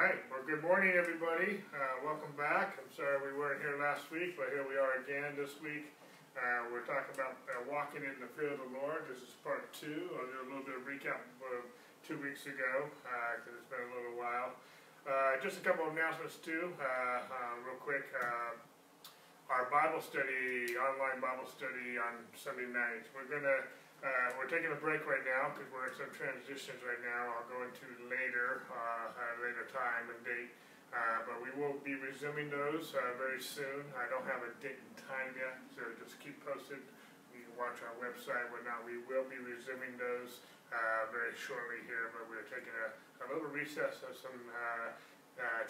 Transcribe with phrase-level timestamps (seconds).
[0.00, 0.16] Right.
[0.32, 1.60] Well, good morning, everybody.
[1.76, 2.80] Uh, welcome back.
[2.80, 5.92] I'm sorry we weren't here last week, but here we are again this week.
[6.32, 9.04] Uh, we're talking about uh, walking in the fear of the Lord.
[9.12, 10.08] This is part two.
[10.16, 11.20] I'll do a little bit of recap
[11.52, 11.68] of
[12.00, 14.56] two weeks ago because it's been a little while.
[15.04, 18.08] Uh, just a couple of announcements too, uh, uh, real quick.
[19.52, 23.04] our Bible study, online Bible study on Sunday night.
[23.12, 23.68] We're gonna
[24.00, 27.36] uh, we're taking a break right now because we're in some transitions right now.
[27.36, 30.56] I'll go into later, uh, at a later time and date.
[30.90, 33.86] Uh, but we will be resuming those uh, very soon.
[33.94, 36.82] I don't have a date and time yet, so just keep posted.
[37.30, 38.82] You can watch our website, whatnot.
[38.82, 40.42] We will be resuming those
[40.74, 42.88] uh, very shortly here, but we're taking a,
[43.22, 44.96] a little recess of some uh,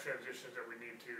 [0.01, 1.15] transitions that we need to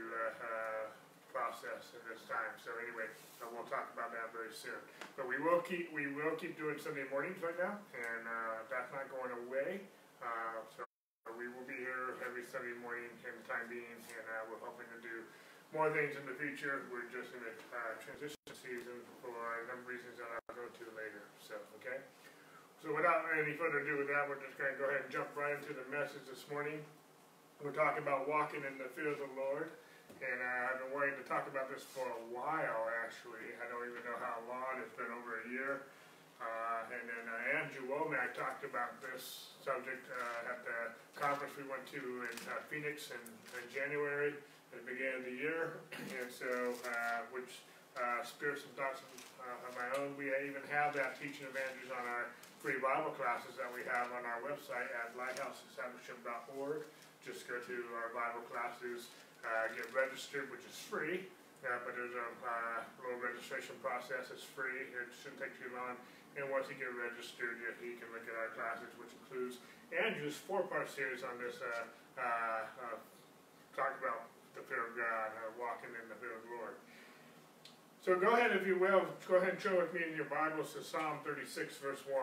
[1.31, 2.53] process at this time.
[2.61, 3.07] So anyway,
[3.39, 4.77] uh, we'll talk about that very soon.
[5.15, 8.91] But we will keep we will keep doing Sunday mornings right now, and uh, that's
[8.93, 9.83] not going away.
[10.21, 10.85] Uh, so
[11.35, 14.85] we will be here every Sunday morning in the time being, and uh, we're hoping
[14.93, 15.25] to do
[15.71, 16.85] more things in the future.
[16.91, 20.67] We're just in a uh, transition season for a number of reasons that I'll go
[20.67, 21.23] to later.
[21.41, 22.03] So okay.
[22.83, 25.29] So without any further ado with that, we're just going to go ahead and jump
[25.37, 26.81] right into the message this morning.
[27.61, 29.69] We're talking about walking in the fear of the Lord.
[30.21, 33.57] And uh, I've been wanting to talk about this for a while, actually.
[33.57, 34.77] I don't even know how long.
[34.77, 35.89] It's been over a year.
[36.37, 40.79] Uh, and then uh, Andrew Wommack talked about this subject uh, at the
[41.17, 43.21] conference we went to in uh, Phoenix in,
[43.57, 44.33] in, January
[44.73, 45.81] at the beginning of the year.
[46.21, 47.65] And so, uh, which
[48.21, 52.29] spirits and thoughts of my own, we even have that teaching of Andrews on our
[52.61, 56.85] free Bible classes that we have on our website at lighthouseestablishment.org.
[57.25, 59.09] Just go to our Bible classes
[59.75, 61.25] get registered, which is free,
[61.61, 64.33] uh, but there's a uh, little registration process.
[64.33, 64.89] It's free.
[64.89, 65.93] It shouldn't take too long.
[66.33, 69.61] And once you get registered, you, you can look at our classes, which includes
[69.91, 71.85] Andrew's four-part series on this, uh,
[72.15, 72.97] uh, uh,
[73.75, 76.75] talk about the fear of God, walking in the fear of the Lord.
[78.01, 80.73] So go ahead, if you will, go ahead and show with me in your Bibles
[80.73, 82.17] to Psalm 36, verse 1.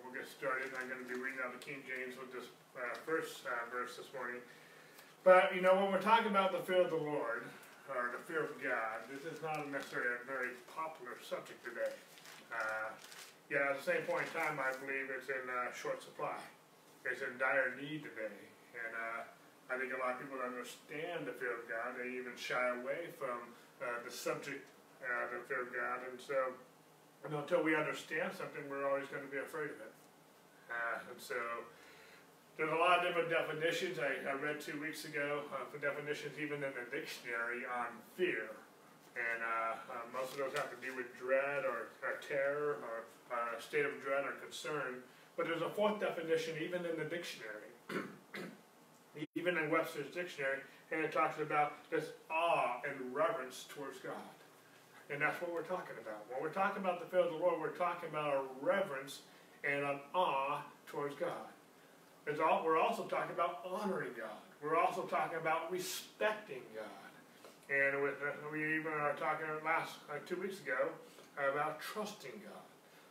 [0.00, 0.72] we'll get started.
[0.78, 2.48] I'm going to be reading out the King James with this
[3.04, 4.40] first verse this morning.
[5.24, 7.44] But, you know, when we're talking about the fear of the Lord,
[7.88, 11.92] or the fear of God, this is not necessarily a very popular subject today.
[12.52, 12.92] Uh,
[13.48, 16.36] yeah, at the same point in time, I believe it's in uh, short supply.
[17.08, 18.36] It's in dire need today.
[18.76, 19.20] And uh,
[19.72, 21.96] I think a lot of people understand the fear of God.
[21.96, 23.40] They even shy away from
[23.80, 24.60] uh, the subject,
[25.00, 26.04] uh, the fear of God.
[26.12, 26.52] And so,
[27.24, 29.94] until we understand something, we're always going to be afraid of it.
[30.68, 31.40] Uh, and so,
[32.58, 34.02] there's a lot of different definitions.
[34.02, 38.50] I, I read two weeks ago uh, for definitions even in the dictionary on fear.
[39.14, 43.06] And uh, uh, most of those have to do with dread or, or terror or
[43.30, 45.06] uh, a state of dread or concern.
[45.38, 47.70] But there's a fourth definition even in the dictionary,
[49.38, 50.58] even in Webster's dictionary,
[50.90, 54.34] and it talks about this awe and reverence towards God.
[55.10, 56.26] And that's what we're talking about.
[56.26, 59.20] When we're talking about the fear of the Lord, we're talking about a reverence
[59.62, 61.54] and an awe towards God.
[62.36, 64.36] All, we're also talking about honoring God.
[64.62, 67.72] We're also talking about respecting God.
[67.74, 70.92] And with, uh, we even are talking last uh, two weeks ago
[71.36, 72.64] about trusting God.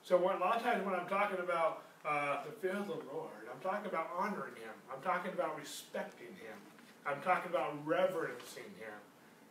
[0.04, 3.02] So when, a lot of times when I'm talking about uh, the fear of the
[3.12, 4.76] Lord, I'm talking about honoring Him.
[4.94, 6.58] I'm talking about respecting Him.
[7.08, 8.98] I'm talking about reverencing Him.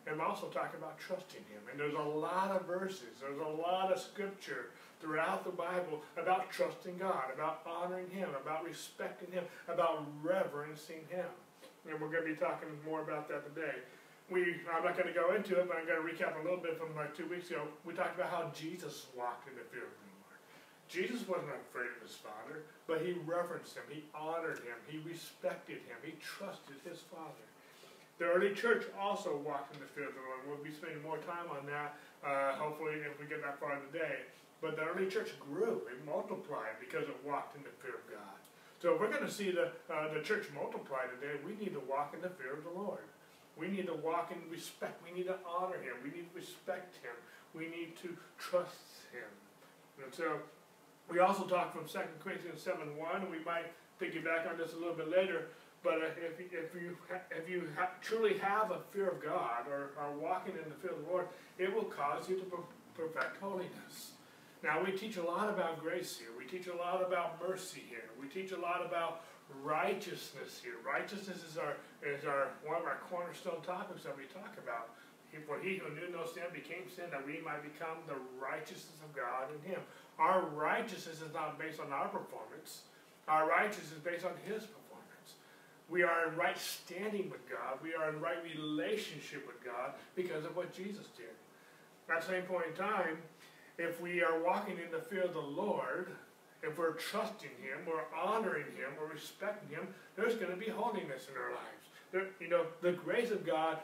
[0.09, 1.59] I'm also talking about trusting Him.
[1.69, 3.19] And there's a lot of verses.
[3.19, 8.65] There's a lot of scripture throughout the Bible about trusting God, about honoring Him, about
[8.65, 11.29] respecting Him, about reverencing Him.
[11.89, 13.75] And we're going to be talking more about that today.
[14.29, 16.59] We, I'm not going to go into it, but I'm going to recap a little
[16.59, 17.63] bit from like two weeks ago.
[17.85, 20.17] We talked about how Jesus walked in the fear of the Lord.
[20.91, 25.83] Jesus wasn't afraid of his Father, but he reverenced him, he honored him, he respected
[25.87, 27.47] him, he trusted his Father.
[28.19, 30.41] The early church also walked in the fear of the Lord.
[30.47, 34.25] We'll be spending more time on that, uh, hopefully, if we get that far today.
[34.61, 38.37] But the early church grew, it multiplied because it walked in the fear of God.
[38.81, 41.81] So if we're going to see the, uh, the church multiply today, we need to
[41.81, 43.05] walk in the fear of the Lord.
[43.57, 45.01] We need to walk in respect.
[45.03, 45.97] We need to honor him.
[46.03, 47.13] We need to respect him.
[47.55, 49.29] We need to trust him.
[50.03, 50.37] And so
[51.09, 53.31] we also talked from 2 Corinthians 7 1.
[53.31, 55.47] We might piggyback on this a little bit later.
[55.83, 56.97] But if, if you,
[57.31, 60.91] if you ha truly have a fear of God or are walking in the fear
[60.91, 61.27] of the Lord,
[61.57, 62.45] it will cause you to
[62.95, 64.11] perfect holiness.
[64.67, 66.27] Now, we teach a lot about grace here.
[66.37, 68.11] We teach a lot about mercy here.
[68.19, 69.23] We teach a lot about
[69.63, 70.75] righteousness here.
[70.83, 74.89] Righteousness is our is our one of our cornerstone topics that we talk about.
[75.47, 79.15] For he who knew no sin became sin that we might become the righteousness of
[79.15, 79.79] God in him.
[80.19, 82.81] Our righteousness is not based on our performance.
[83.29, 85.39] Our righteousness is based on his performance.
[85.87, 87.79] we are in right standing with God.
[87.81, 91.31] We are in right relationship with God because of what Jesus did.
[92.09, 93.17] At the same point in time,
[93.77, 96.09] if we are walking in the fear of the Lord,
[96.63, 101.27] if we're trusting Him, we're honoring Him, we're respecting Him, there's going to be holiness
[101.29, 101.85] in our lives.
[102.11, 103.77] There, you know, the grace of God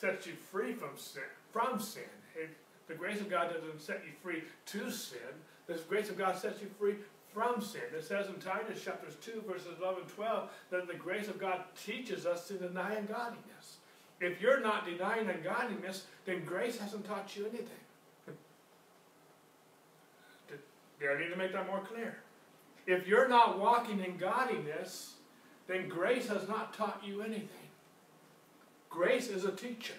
[0.00, 1.22] sets you free from sin.
[1.52, 2.02] From sin.
[2.34, 2.50] It,
[2.88, 5.18] the grace of God doesn't set you free to sin.
[5.66, 6.96] The grace of God sets you free
[7.32, 7.82] from sin.
[7.94, 11.60] It says in Titus chapters 2, verses 11 and 12, that the grace of God
[11.84, 13.76] teaches us to deny ungodliness.
[14.20, 17.84] If you're not denying ungodliness, then grace hasn't taught you anything.
[21.00, 22.18] I need to make that more clear.
[22.86, 25.14] If you're not walking in godliness,
[25.66, 27.68] then grace has not taught you anything.
[28.88, 29.94] Grace is a teacher.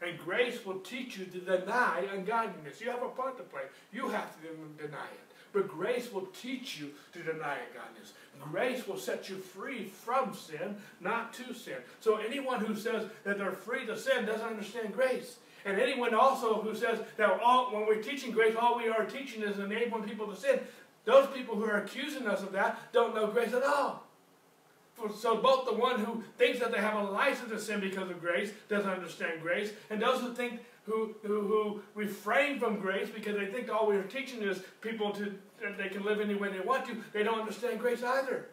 [0.00, 2.80] And grace will teach you to deny ungodliness.
[2.80, 3.62] You have a part to play.
[3.92, 4.48] You have to
[4.80, 5.28] deny it.
[5.52, 8.12] But grace will teach you to deny ungodliness.
[8.40, 11.78] Grace will set you free from sin, not to sin.
[12.00, 15.36] So anyone who says that they're free to sin doesn't understand grace.
[15.68, 19.42] And anyone also who says that all, when we're teaching grace, all we are teaching
[19.42, 20.60] is enabling people to sin,
[21.04, 24.02] those people who are accusing us of that don't know grace at all.
[25.14, 28.18] So both the one who thinks that they have a license to sin because of
[28.18, 33.36] grace doesn't understand grace, and those who think who, who, who refrain from grace because
[33.36, 36.60] they think all we're teaching is people to that they can live any way they
[36.60, 38.46] want to, they don't understand grace either.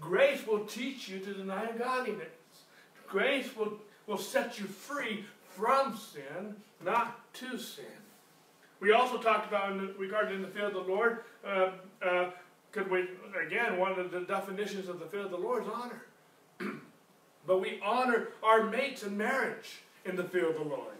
[0.00, 2.28] Grace will teach you to deny ungodliness.
[3.06, 3.74] Grace will,
[4.06, 5.24] will set you free
[5.56, 6.54] from sin,
[6.84, 7.84] not to sin.
[8.80, 11.70] We also talked about in the, regarding the fear of the Lord, uh,
[12.06, 12.30] uh,
[12.72, 13.08] could we,
[13.44, 16.02] again, one of the definitions of the fear of the Lord is honor.
[17.46, 20.94] but we honor our mates in marriage in the fear of the Lord.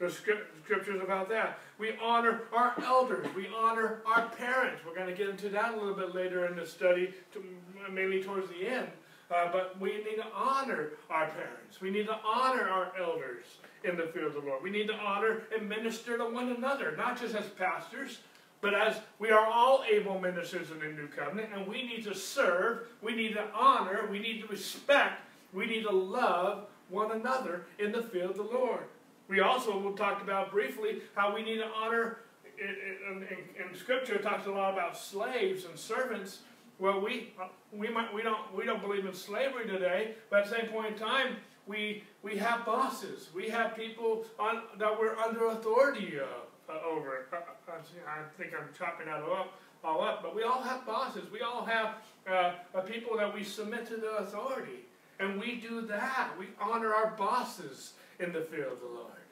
[0.00, 0.18] There's
[0.64, 1.60] scriptures about that.
[1.78, 3.24] We honor our elders.
[3.36, 4.82] We honor our parents.
[4.84, 7.44] We're going to get into that a little bit later in the study, to,
[7.88, 8.88] mainly towards the end.
[9.32, 11.80] Uh, but we need to honor our parents.
[11.80, 13.44] We need to honor our elders
[13.82, 14.62] in the fear of the Lord.
[14.62, 18.18] We need to honor and minister to one another, not just as pastors,
[18.60, 22.14] but as we are all able ministers in the new covenant, and we need to
[22.14, 27.64] serve, we need to honor, we need to respect, we need to love one another
[27.78, 28.82] in the fear of the Lord.
[29.28, 32.18] We also talked about briefly how we need to honor,
[32.58, 36.40] in, in, in Scripture it talks a lot about slaves and servants.
[36.82, 37.32] Well, we,
[37.72, 40.94] we, might, we, don't, we don't believe in slavery today, but at the same point
[40.94, 41.36] in time,
[41.68, 43.28] we, we have bosses.
[43.32, 47.28] We have people on, that we're under authority of uh, over.
[47.32, 47.74] Uh, uh
[48.08, 51.30] I think I'm chopping that all up, all up, but we all have bosses.
[51.30, 51.98] We all have
[52.28, 54.80] uh, people that we submit to the authority.
[55.20, 56.30] And we do that.
[56.36, 59.22] We honor our bosses in the fear of the Lord.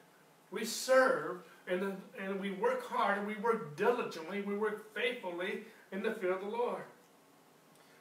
[0.51, 4.41] We serve and, and we work hard and we work diligently.
[4.41, 6.83] We work faithfully in the fear of the Lord.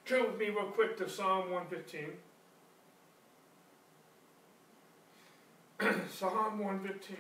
[0.05, 2.13] Turn with me real quick to Psalm 115.
[6.11, 7.17] Psalm 115.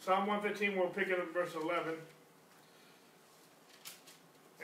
[0.00, 1.94] Psalm 115, we'll pick it up verse 11.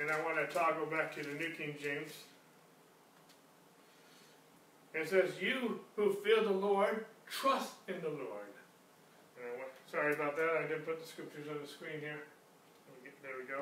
[0.00, 2.12] And I want to toggle back to the New King James.
[4.94, 8.52] It says, You who fear the Lord, trust in the Lord.
[9.90, 10.56] sorry about that.
[10.64, 12.22] I didn't put the scriptures on the screen here.
[13.22, 13.58] There we go.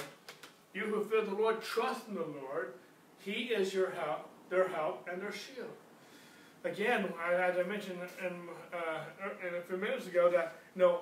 [0.74, 2.74] You who fear the Lord, trust in the Lord.
[3.18, 5.68] He is your help, their help, and their shield.
[6.64, 8.32] Again, as I mentioned in,
[8.72, 11.00] uh, in a few minutes ago, that you know,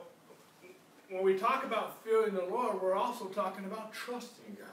[1.11, 4.69] when we talk about fearing the Lord, we're also talking about trusting God.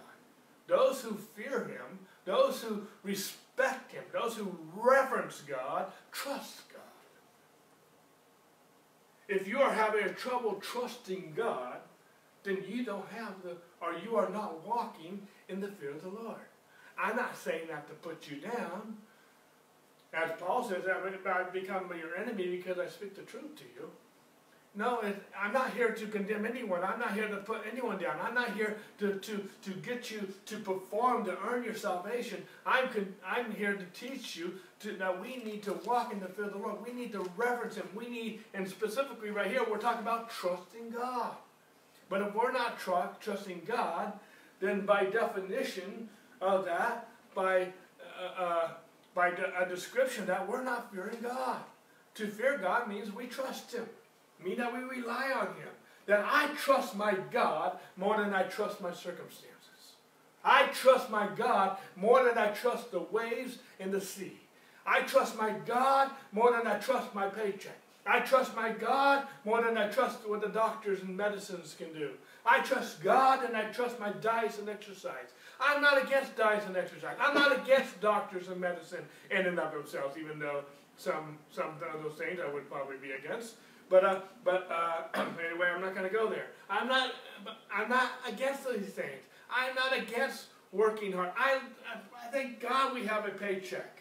[0.68, 6.82] Those who fear Him, those who respect Him, those who reverence God, trust God.
[9.28, 11.78] If you are having trouble trusting God,
[12.48, 16.10] then you don't have the, or you are not walking in the fear of the
[16.10, 16.48] Lord.
[16.98, 18.96] I'm not saying that to put you down.
[20.14, 23.90] As Paul says, I've become your enemy because I speak the truth to you.
[24.76, 25.02] No,
[25.38, 26.84] I'm not here to condemn anyone.
[26.84, 28.16] I'm not here to put anyone down.
[28.22, 32.44] I'm not here to, to, to get you to perform to earn your salvation.
[32.66, 32.88] I'm,
[33.26, 36.54] I'm here to teach you to, that we need to walk in the fear of
[36.54, 36.78] the Lord.
[36.86, 37.90] We need to reverence Him.
[37.96, 41.36] We need, and specifically right here, we're talking about trusting God.
[42.10, 44.14] But if we're not tr trusting God,
[44.60, 46.10] then by definition
[46.42, 47.68] of that, by,
[48.20, 48.70] uh, uh,
[49.14, 51.62] by de a description that we're not fearing God.
[52.16, 53.88] To fear God means we trust Him
[54.44, 55.70] mean that we rely on Him.
[56.06, 59.54] That I trust my God more than I trust my circumstances.
[60.44, 64.38] I trust my God more than I trust the waves in the sea.
[64.86, 67.78] I trust my God more than I trust my paycheck.
[68.08, 72.12] I trust my God more than I trust what the doctors and medicines can do.
[72.46, 75.34] I trust God and I trust my diets and exercise.
[75.60, 77.16] I'm not against diets and exercise.
[77.20, 80.64] I'm not against doctors and medicine in and of themselves, even though
[80.98, 83.56] some some of those things I would probably be against.
[83.90, 85.04] But uh, but uh,
[85.46, 86.48] anyway, I'm not going to go there.
[86.70, 87.12] I'm not
[87.74, 89.24] I'm not against these things.
[89.50, 91.32] I'm not against working hard.
[91.38, 91.60] I
[91.94, 93.97] I thank God we have a paycheck.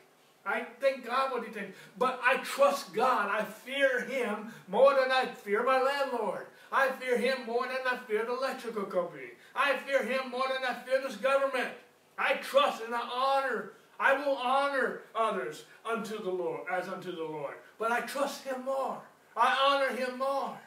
[0.47, 1.77] I thank God what He thinks.
[1.99, 3.29] But I trust God.
[3.31, 6.47] I fear Him more than I fear my landlord.
[6.73, 9.31] I fear Him more than I fear the electrical company.
[9.55, 11.71] I fear Him more than I fear this government.
[12.19, 13.73] I trust and I honor.
[13.99, 17.55] I will honor others unto the Lord, as unto the Lord.
[17.79, 19.01] But I trust Him more.
[19.37, 20.59] I honor Him more.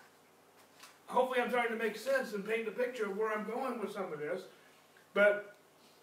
[1.07, 3.91] Hopefully, I'm trying to make sense and paint the picture of where I'm going with
[3.91, 4.41] some of this.
[5.13, 5.55] But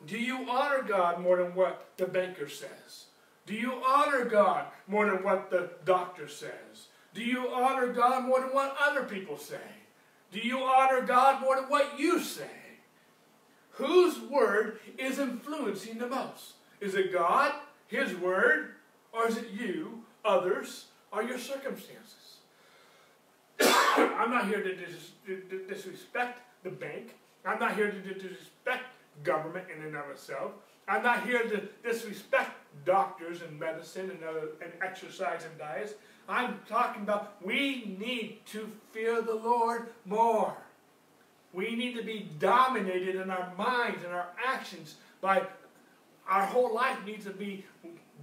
[0.06, 3.05] do you honor God more than what the banker says?
[3.46, 6.88] Do you honor God more than what the doctor says?
[7.14, 9.60] Do you honor God more than what other people say?
[10.32, 12.50] Do you honor God more than what you say?
[13.70, 16.54] Whose word is influencing the most?
[16.80, 17.52] Is it God,
[17.86, 18.72] His word,
[19.12, 22.38] or is it you, others, or your circumstances?
[23.60, 25.12] I'm not here to dis
[25.68, 27.14] disrespect the bank.
[27.44, 28.84] I'm not here to disrespect
[29.22, 30.52] government in and of itself.
[30.88, 32.52] I'm not here to disrespect
[32.84, 34.22] doctors and medicine and,
[34.62, 35.94] and exercise and diets.
[36.28, 40.56] I'm talking about we need to fear the Lord more.
[41.52, 45.46] We need to be dominated in our minds and our actions by
[46.28, 47.64] our whole life needs to be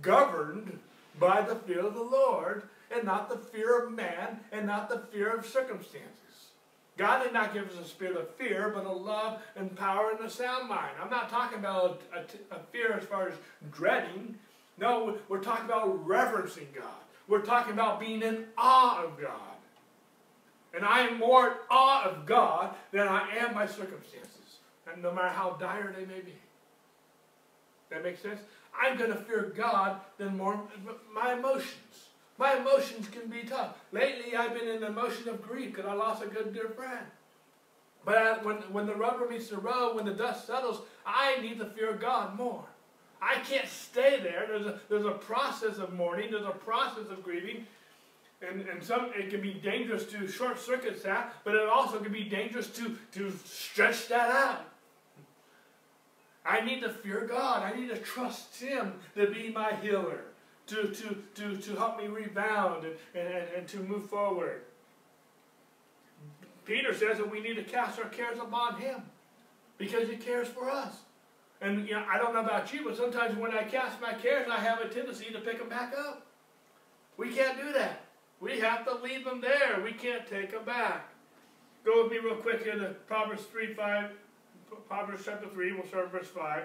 [0.02, 0.80] governed
[1.20, 5.00] by the fear of the Lord and not the fear of man and not the
[5.12, 6.23] fear of circumstances.
[6.98, 10.24] God did not give us a spirit of fear, but a love and power and
[10.26, 10.92] a sound mind.
[11.02, 13.36] I'm not talking about a, a, a fear as far as
[13.72, 14.36] dreading.
[14.78, 16.86] No, we're talking about reverencing God.
[17.28, 19.40] We're talking about being in awe of God.
[20.76, 24.58] And I am more in awe of God than I am my circumstances,
[24.92, 26.34] and no matter how dire they may be.
[27.90, 28.42] That makes sense?
[28.80, 30.60] I'm going to fear God than more
[31.14, 32.08] my emotions.
[32.38, 33.76] My emotions can be tough.
[33.92, 37.06] Lately, I've been in an emotion of grief because I lost a good dear friend.
[38.06, 41.60] But I, when, when the rubber meets the road, when the dust settles, I need
[41.60, 42.66] to fear God more.
[43.22, 44.46] I can't stay there.
[44.48, 46.32] There's a, there's a process of mourning.
[46.32, 47.66] There's a process of grieving.
[48.42, 52.12] And, and some it can be dangerous to short circuit that, but it also can
[52.12, 54.66] be dangerous to, to stretch that out.
[56.46, 57.64] I need to fear God.
[57.64, 60.26] I need to trust Him to be my healer,
[60.68, 64.62] to, to, to, to help me rebound and, and, and to move forward.
[66.66, 69.02] Peter says that we need to cast our cares upon Him
[69.78, 70.94] because He cares for us.
[71.62, 74.48] And you know, I don't know about you, but sometimes when I cast my cares,
[74.50, 76.26] I have a tendency to pick them back up.
[77.18, 78.06] We can't do that.
[78.40, 79.82] We have to leave them there.
[79.84, 81.10] We can't take them back.
[81.86, 84.12] Go with me real quick here to Proverbs 3, 5,
[84.88, 86.64] Proverbs chapter 3, we'll start verse 5.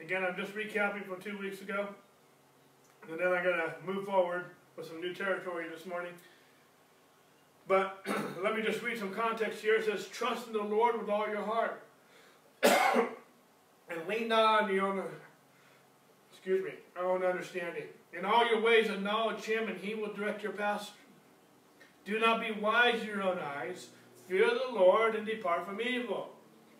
[0.00, 1.88] Again, I'm just recapping from two weeks ago.
[3.10, 6.12] And then I'm to move forward with some new territory this morning.
[7.66, 8.04] But
[8.42, 9.74] let me just read some context here.
[9.74, 11.82] It says, Trust in the Lord with all your heart.
[12.62, 15.02] and lean not on your own,
[16.32, 17.84] excuse me, own understanding.
[18.16, 20.92] In all your ways acknowledge him, and he will direct your paths.
[22.04, 23.88] Do not be wise in your own eyes.
[24.28, 26.30] Fear the Lord and depart from evil.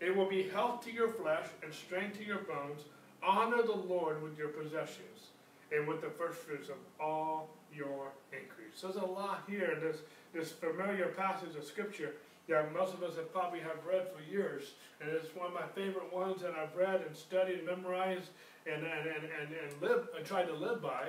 [0.00, 2.82] It will be health to your flesh and strength to your bones.
[3.22, 5.31] Honor the Lord with your possessions
[5.74, 8.74] and with the first fruits of all your increase.
[8.74, 9.98] So there's a lot here in this,
[10.34, 12.14] this familiar passage of Scripture
[12.48, 14.72] that most of us have probably have read for years.
[15.00, 18.28] And it's one of my favorite ones that I've read and studied and memorized
[18.66, 21.08] and, and, and, and, and live and tried to live by.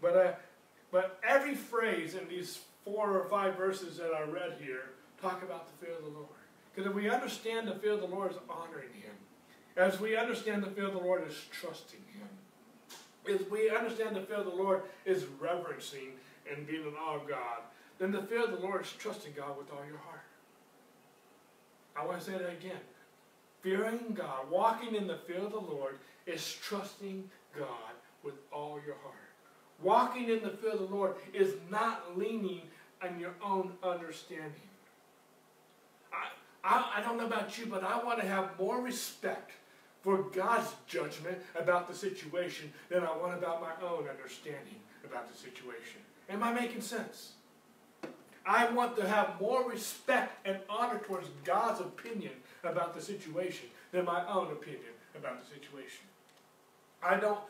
[0.00, 0.32] But, uh,
[0.92, 5.66] but every phrase in these four or five verses that I read here talk about
[5.66, 6.28] the fear of the Lord.
[6.74, 9.14] Because if we understand the fear of the Lord is honoring Him,
[9.76, 12.28] as we understand the fear of the Lord is trusting Him,
[13.28, 16.12] as we understand the fear of the Lord is reverencing
[16.50, 17.60] and being in awe of God,
[17.98, 20.20] then the fear of the Lord is trusting God with all your heart.
[21.96, 22.80] I want to say that again.
[23.62, 28.96] Fearing God, walking in the fear of the Lord, is trusting God with all your
[29.02, 29.14] heart.
[29.82, 32.62] Walking in the fear of the Lord is not leaning
[33.02, 34.52] on your own understanding.
[36.12, 36.26] I,
[36.64, 39.52] I, I don't know about you, but I want to have more respect
[40.06, 45.36] for God's judgment about the situation than I want about my own understanding about the
[45.36, 46.00] situation.
[46.30, 47.32] Am I making sense?
[48.46, 52.30] I want to have more respect and honor towards God's opinion
[52.62, 56.04] about the situation than my own opinion about the situation.
[57.02, 57.40] I don't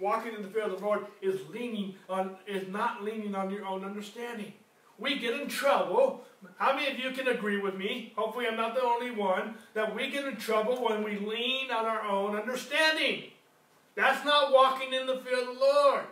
[0.00, 3.64] walking in the fear of the Lord is leaning on is not leaning on your
[3.64, 4.52] own understanding.
[5.00, 6.22] We get in trouble.
[6.58, 8.12] How many of you can agree with me?
[8.16, 9.54] Hopefully, I'm not the only one.
[9.74, 13.24] That we get in trouble when we lean on our own understanding.
[13.94, 16.04] That's not walking in the fear of the Lord.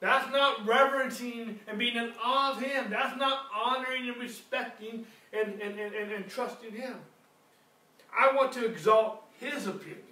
[0.00, 2.86] That's not reverencing and being in awe of Him.
[2.90, 6.94] That's not honoring and respecting and, and, and, and, and trusting Him.
[8.16, 10.02] I want to exalt His opinion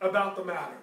[0.00, 0.76] about the matter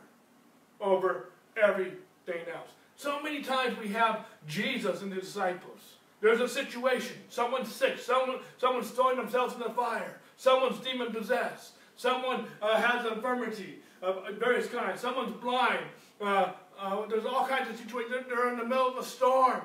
[0.82, 1.30] over
[1.62, 2.70] everything else.
[2.96, 5.93] So many times we have Jesus and the disciples.
[6.24, 7.18] There's a situation.
[7.28, 8.00] Someone's sick.
[8.00, 10.22] Someone, someone's throwing themselves in the fire.
[10.38, 11.74] Someone's demon possessed.
[11.98, 15.02] Someone uh, has infirmity of various kinds.
[15.02, 15.84] Someone's blind.
[16.22, 18.24] Uh, uh, there's all kinds of situations.
[18.30, 19.64] They're in the middle of a storm.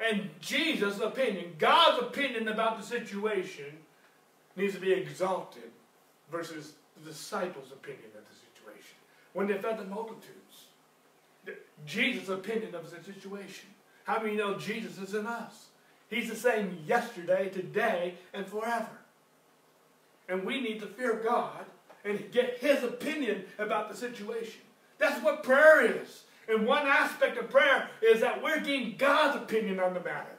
[0.00, 3.66] And Jesus' opinion, God's opinion about the situation,
[4.56, 5.70] needs to be exalted
[6.30, 8.96] versus the disciples' opinion of the situation.
[9.34, 10.68] When they fed the multitudes,
[11.84, 13.68] Jesus' opinion of the situation.
[14.04, 15.68] How many know Jesus is in us?
[16.12, 18.90] He's the same yesterday, today, and forever.
[20.28, 21.64] And we need to fear God
[22.04, 24.60] and get His opinion about the situation.
[24.98, 26.24] That's what prayer is.
[26.48, 30.36] And one aspect of prayer is that we're getting God's opinion on the matter.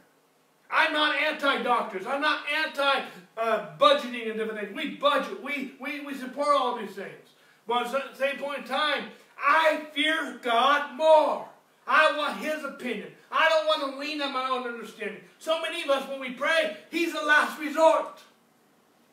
[0.70, 2.06] I'm not anti-doctors.
[2.06, 4.76] I'm not anti-budgeting uh, and different things.
[4.76, 5.44] We budget.
[5.44, 7.30] We, we, we support all these things.
[7.68, 9.06] But at the same point in time,
[9.38, 11.48] I fear God more.
[11.88, 13.10] I want His opinion.
[13.32, 15.22] I don't want to lean on my own understanding.
[15.40, 18.22] So many of us, when we pray, He's the last resort.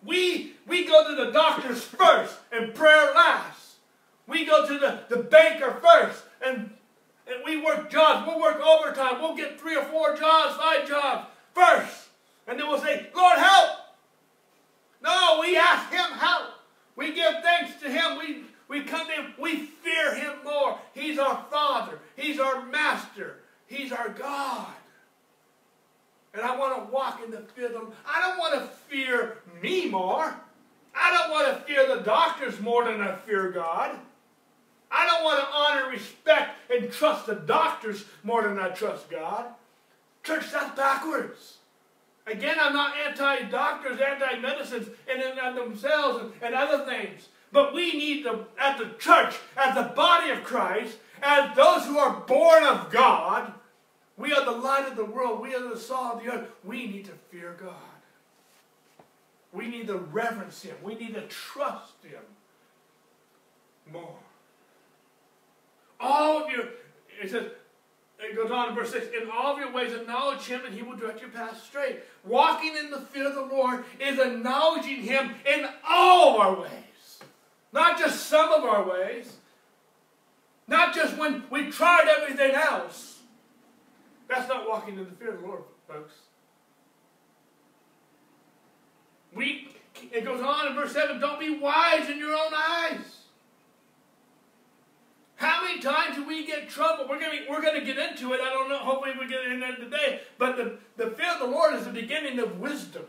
[0.05, 3.77] We, we go to the doctors first and prayer last.
[4.27, 6.71] We go to the, the banker first and,
[7.27, 8.27] and we work jobs.
[8.27, 9.21] We'll work overtime.
[9.21, 12.09] We'll get three or four jobs, five jobs first.
[12.47, 13.71] And then we'll say, Lord, help.
[15.03, 16.53] No, we ask Him help.
[16.97, 18.19] We give thanks to Him.
[18.19, 19.35] We, we come to Him.
[19.39, 20.79] We fear Him more.
[20.95, 21.99] He's our Father.
[22.17, 23.37] He's our Master.
[23.67, 24.09] He's our
[24.41, 24.67] God.
[26.33, 27.93] And I want to walk in the fear of them.
[28.07, 30.35] I don't want to fear me more.
[30.95, 33.99] I don't want to fear the doctors more than I fear God.
[34.91, 39.47] I don't want to honor, respect, and trust the doctors more than I trust God.
[40.23, 41.59] Church, that's backwards.
[42.27, 47.29] Again, I'm not anti-doctors, anti-medicines, and in themselves and, and other things.
[47.53, 51.99] But we need to, as the church, as the body of Christ, as those who
[51.99, 53.53] are born of God,
[54.21, 55.41] we are the light of the world.
[55.41, 56.49] We are the salt of the earth.
[56.63, 57.75] We need to fear God.
[59.53, 60.77] We need to reverence Him.
[60.83, 62.21] We need to trust Him
[63.91, 64.19] more.
[65.99, 66.67] All of your,
[67.23, 67.47] it says,
[68.19, 70.83] it goes on in verse 6, in all of your ways acknowledge Him and He
[70.83, 72.01] will direct your path straight.
[72.25, 77.23] Walking in the fear of the Lord is acknowledging Him in all of our ways.
[77.73, 79.37] Not just some of our ways.
[80.69, 83.20] Not just when we've tried everything else.
[84.31, 86.15] That's not walking in the fear of the Lord, folks.
[89.35, 89.75] We,
[90.13, 93.23] it goes on in verse 7 don't be wise in your own eyes.
[95.35, 97.07] How many times do we get trouble?
[97.09, 98.41] We're going we're to get into it.
[98.41, 98.79] I don't know.
[98.79, 100.21] Hopefully, we get in there today.
[100.39, 103.07] But the, the fear of the Lord is the beginning of wisdom.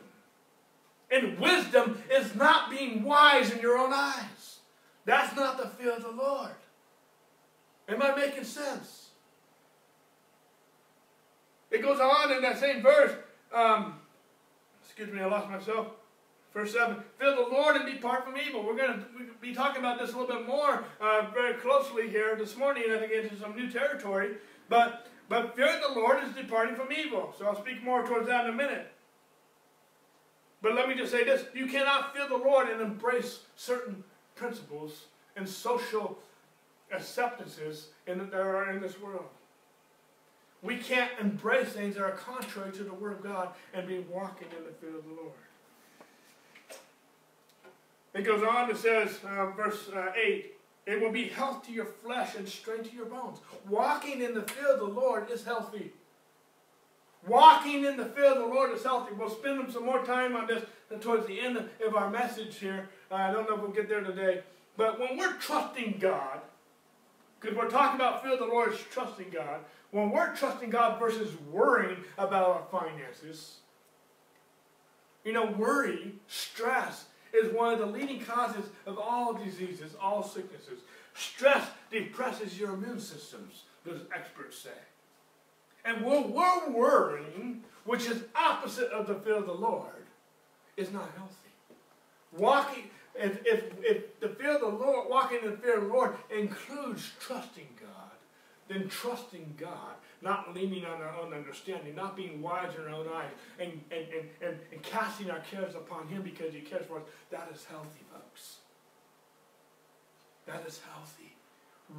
[1.11, 4.59] And wisdom is not being wise in your own eyes.
[5.03, 6.55] That's not the fear of the Lord.
[7.89, 9.10] Am I making sense?
[11.71, 13.13] It goes on in that same verse.
[13.53, 13.95] Um,
[14.83, 15.87] excuse me, I lost myself.
[16.53, 18.63] Verse 7, Fear the Lord and depart from evil.
[18.63, 19.05] We're going to
[19.41, 22.83] be talking about this a little bit more uh, very closely here this morning.
[22.91, 24.35] I think into some new territory.
[24.67, 27.33] But, but fear the Lord is departing from evil.
[27.39, 28.91] So I'll speak more towards that in a minute.
[30.61, 31.45] But let me just say this.
[31.53, 34.03] You cannot fear the Lord and embrace certain
[34.35, 35.05] principles
[35.37, 36.19] and social
[36.91, 39.29] acceptances in, that there are in this world.
[40.63, 44.47] We can't embrace things that are contrary to the Word of God and be walking
[44.55, 45.31] in the fear of the Lord.
[48.13, 50.53] It goes on, it says, uh, verse uh, 8,
[50.85, 53.39] it will be health to your flesh and strength to your bones.
[53.69, 55.93] Walking in the fear of the Lord is healthy.
[57.27, 59.13] Walking in the fear of the Lord is healthy.
[59.13, 60.63] We'll spend some more time on this
[60.99, 62.89] towards the end of our message here.
[63.11, 64.41] I don't know if we'll get there today.
[64.75, 66.30] But when we're trusting God,
[67.41, 70.99] because we're talking about fear of the Lord is trusting God, when we're trusting God
[70.99, 73.57] versus worrying about our finances,
[75.25, 80.81] you know, worry, stress, is one of the leading causes of all diseases, all sicknesses.
[81.13, 84.69] Stress depresses your immune systems, those experts say.
[85.83, 90.05] And when we're worrying, which is opposite of the fear of the Lord,
[90.77, 91.35] is not healthy.
[92.37, 95.93] Walking, if, if, if the fear of the Lord, walking in the fear of the
[95.93, 98.11] Lord includes trusting God
[98.71, 103.07] then trusting God, not leaning on our own understanding, not being wise in our own
[103.13, 104.05] eyes, and, and,
[104.41, 108.01] and, and, casting our cares upon Him because He cares for us, that is healthy,
[108.11, 108.57] folks.
[110.45, 111.35] That is healthy.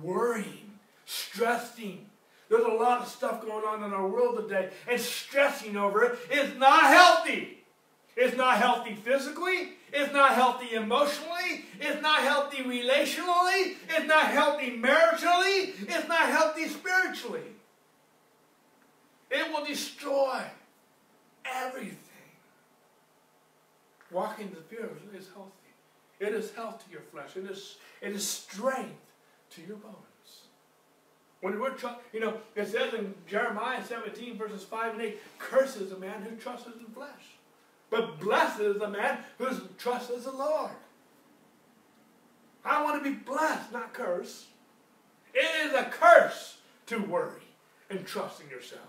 [0.02, 2.06] Worrying, stressing.
[2.48, 6.18] There's a lot of stuff going on in our world today, and stressing over it
[6.30, 7.64] is not healthy.
[8.16, 9.72] It's not healthy physically.
[9.92, 11.66] It's not healthy emotionally.
[11.78, 13.74] It's not healthy relationally.
[13.90, 15.74] It's not healthy maritally.
[15.82, 17.42] It's not healthy spiritually.
[19.30, 20.42] It will destroy
[21.44, 21.98] everything.
[24.10, 25.50] Walking the fear is healthy.
[26.20, 27.36] It is health to your flesh.
[27.36, 29.00] It is, it is strength
[29.50, 29.96] to your bones.
[31.40, 31.74] When we're,
[32.12, 36.36] you know, it says in Jeremiah 17, verses 5 and 8, curses a man who
[36.36, 37.36] trusts in flesh.
[37.92, 40.70] But blessed is the man whose trust is the Lord.
[42.64, 44.46] I want to be blessed, not cursed.
[45.34, 47.42] It is a curse to worry
[47.90, 48.86] and trust in yourselves.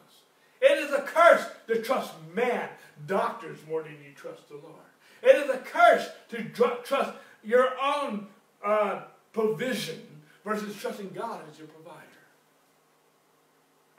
[0.61, 2.69] It is a curse to trust man,
[3.05, 4.87] doctors, more than you trust the Lord.
[5.21, 6.45] It is a curse to
[6.85, 7.11] trust
[7.43, 8.27] your own
[8.63, 9.01] uh,
[9.33, 10.01] provision
[10.45, 11.99] versus trusting God as your provider.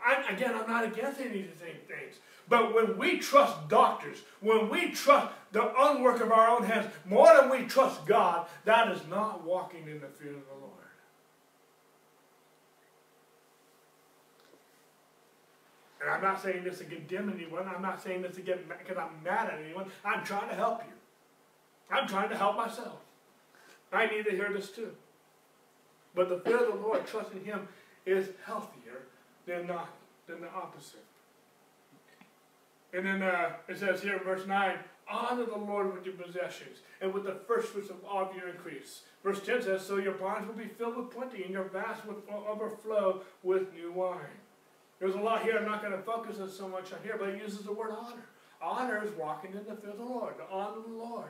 [0.02, 2.16] I'm, again, I'm not against any of these same things.
[2.48, 7.30] But when we trust doctors, when we trust the unwork of our own hands more
[7.40, 10.74] than we trust God, that is not walking in the fear of the Lord.
[16.02, 17.66] And I'm not saying this to condemn anyone.
[17.66, 19.86] I'm not saying this to get because I'm mad at anyone.
[20.04, 20.92] I'm trying to help you.
[21.90, 22.98] I'm trying to help myself.
[23.90, 24.90] I need to hear this too.
[26.14, 27.68] But the fear of the Lord, trusting Him,
[28.04, 29.02] is healthier
[29.46, 29.88] than not
[30.26, 31.04] than the opposite.
[32.94, 34.78] And then uh, it says here in verse 9,
[35.10, 39.02] honor the Lord with your possessions and with the first fruits of all your increase.
[39.24, 42.22] Verse 10 says, so your barns will be filled with plenty and your vats will
[42.48, 44.20] overflow with new wine.
[45.00, 45.58] There's a lot here.
[45.58, 47.90] I'm not going to focus on so much on here, but it uses the word
[47.90, 48.24] honor.
[48.62, 51.28] Honor is walking in the fear of the Lord, to honor the Lord.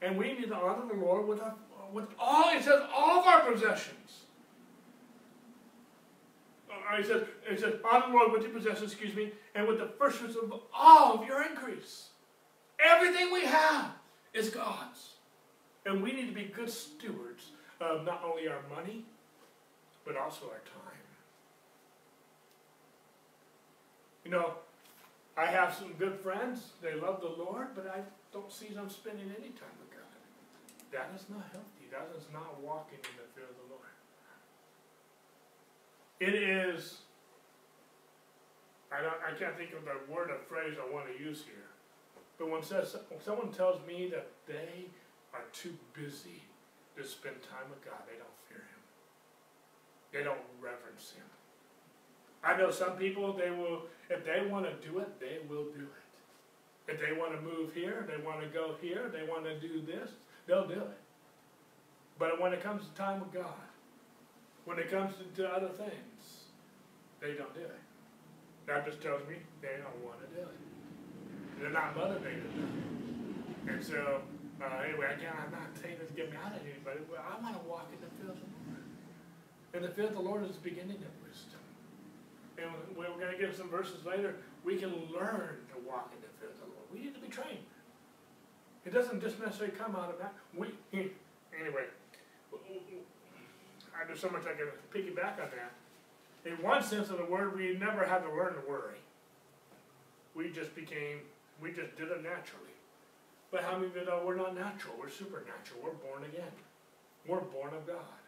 [0.00, 1.54] And we need to honor the Lord with, our,
[1.92, 4.23] with all, it says, all of our possessions.
[6.74, 9.78] Uh, it says, it says, honor the Lord with your possessions, excuse me, and with
[9.78, 12.08] the first fruits of all of your increase.
[12.78, 13.92] Everything we have
[14.32, 15.14] is God's.
[15.86, 19.04] And we need to be good stewards of not only our money,
[20.04, 21.00] but also our time.
[24.24, 24.54] You know,
[25.36, 26.72] I have some good friends.
[26.80, 28.00] They love the Lord, but I
[28.32, 30.00] don't see them spending any time with God.
[30.92, 31.90] That is not healthy.
[31.90, 33.63] That is not walking in the fear of the.
[36.20, 36.98] It is,
[38.92, 41.68] I, don't, I can't think of the word or phrase I want to use here,
[42.38, 44.86] but when, says, when someone tells me that they
[45.32, 46.42] are too busy
[46.96, 48.82] to spend time with God, they don't fear Him.
[50.12, 51.26] They don't reverence Him.
[52.44, 55.80] I know some people, they will, if they want to do it, they will do
[55.80, 56.92] it.
[56.92, 59.80] If they want to move here, they want to go here, they want to do
[59.80, 60.10] this,
[60.46, 60.98] they'll do it.
[62.18, 63.54] But when it comes to time with God,
[64.64, 66.50] when it comes to, to other things,
[67.20, 67.82] they don't do it.
[68.66, 70.60] That just tells me they don't want to do it.
[71.60, 73.68] They're not motivated enough.
[73.68, 74.22] And so,
[74.60, 77.60] uh, anyway, again, I'm not saying this to get mad at anybody, but I want
[77.60, 78.84] to walk in the field of the Lord.
[79.74, 81.60] And the field of the Lord is the beginning of wisdom
[82.58, 86.32] and we're going to get some verses later, we can learn to walk in the
[86.38, 86.86] field of the Lord.
[86.92, 87.66] We need to be trained.
[88.84, 90.34] It doesn't just necessarily come out of that.
[90.56, 91.86] We anyway.
[94.06, 95.72] There's so much I can piggyback on that.
[96.44, 99.00] In one sense of the word, we never had to learn to worry.
[100.34, 101.20] We just became,
[101.60, 102.74] we just did it naturally.
[103.50, 104.94] But how many of you know we're not natural?
[104.98, 105.80] We're supernatural.
[105.82, 106.52] We're born again.
[107.26, 108.22] We're born of God.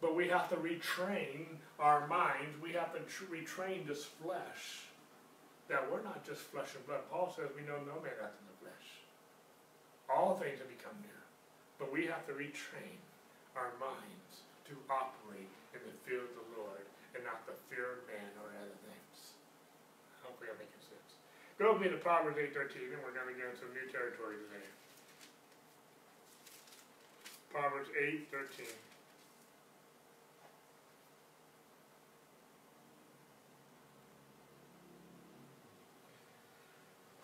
[0.00, 1.46] But we have to retrain
[1.78, 2.60] our minds.
[2.62, 4.88] We have to retrain this flesh.
[5.68, 7.00] That we're not just flesh and blood.
[7.10, 8.88] Paul says we know no man after the flesh.
[10.08, 11.20] All things have become new.
[11.78, 13.00] But we have to retrain
[13.56, 14.25] our minds
[14.66, 16.82] to operate in the fear of the Lord
[17.14, 19.38] and not the fear of man or other things.
[20.26, 21.10] Hopefully I'm making sense.
[21.58, 24.66] Go with me to Proverbs 8.13 and we're going to get into new territory today.
[27.54, 28.66] Proverbs 8.13.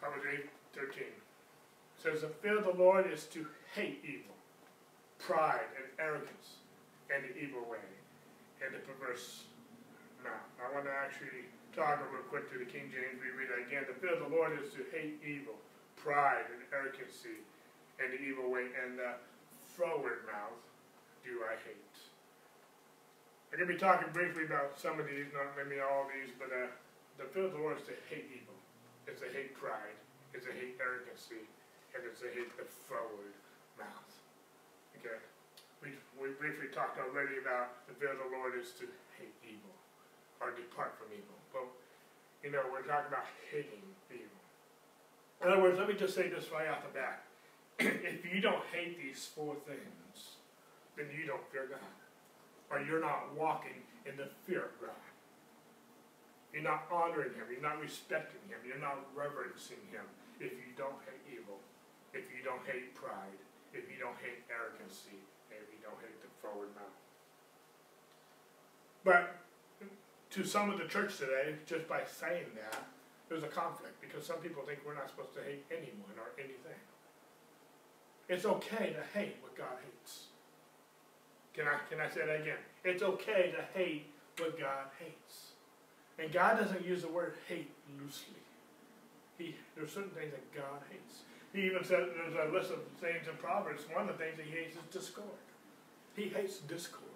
[0.01, 1.03] Proverbs 8, 13.
[1.03, 1.13] It
[2.03, 4.35] says, The fear of the Lord is to hate evil,
[5.19, 6.62] pride and arrogance,
[7.13, 7.85] and the evil way,
[8.65, 9.45] and the perverse
[10.25, 10.49] mouth.
[10.57, 11.47] I want to actually
[11.77, 13.21] talk real quick to the King James.
[13.21, 13.85] We read it again.
[13.85, 15.57] The fear of the Lord is to hate evil,
[15.97, 17.45] pride and arrogancy,
[18.01, 19.21] and the evil way, and the
[19.77, 20.61] forward mouth
[21.25, 21.97] do I hate.
[23.53, 26.49] I'm going to be talking briefly about some of these, not maybe all these, but
[26.49, 26.73] uh,
[27.21, 28.57] the fear of the Lord is to hate evil.
[29.07, 29.97] It's to hate pride.
[30.33, 31.45] It's to hate arrogancy.
[31.93, 33.37] And it's to hate the forward
[33.77, 34.12] mouth.
[36.43, 39.71] Briefly talked already about the fear of the Lord is to hate evil
[40.43, 41.39] or depart from evil.
[41.55, 41.71] But,
[42.43, 44.43] you know, we're talking about hating evil.
[45.39, 47.23] In other words, let me just say this right off the bat.
[47.79, 50.35] if you don't hate these four things,
[50.99, 51.95] then you don't fear God
[52.73, 55.05] or you're not walking in the fear of God.
[56.51, 57.45] You're not honoring Him.
[57.53, 58.65] You're not respecting Him.
[58.65, 60.09] You're not reverencing Him
[60.41, 61.61] if you don't hate evil,
[62.17, 63.39] if you don't hate pride,
[63.71, 66.99] if you don't hate arrogancy, and if you don't hate forward mouth.
[69.05, 69.37] But
[70.31, 72.85] to some of the church today, just by saying that,
[73.29, 76.81] there's a conflict because some people think we're not supposed to hate anyone or anything.
[78.29, 80.27] It's okay to hate what God hates.
[81.55, 82.61] Can I, can I say that again?
[82.85, 85.53] It's okay to hate what God hates.
[86.19, 88.41] And God doesn't use the word hate loosely.
[89.39, 91.23] He, there's certain things that God hates.
[91.53, 93.83] He even said there's a list of things in Proverbs.
[93.93, 95.27] One of the things he hates is discord.
[96.17, 97.09] He hates discord.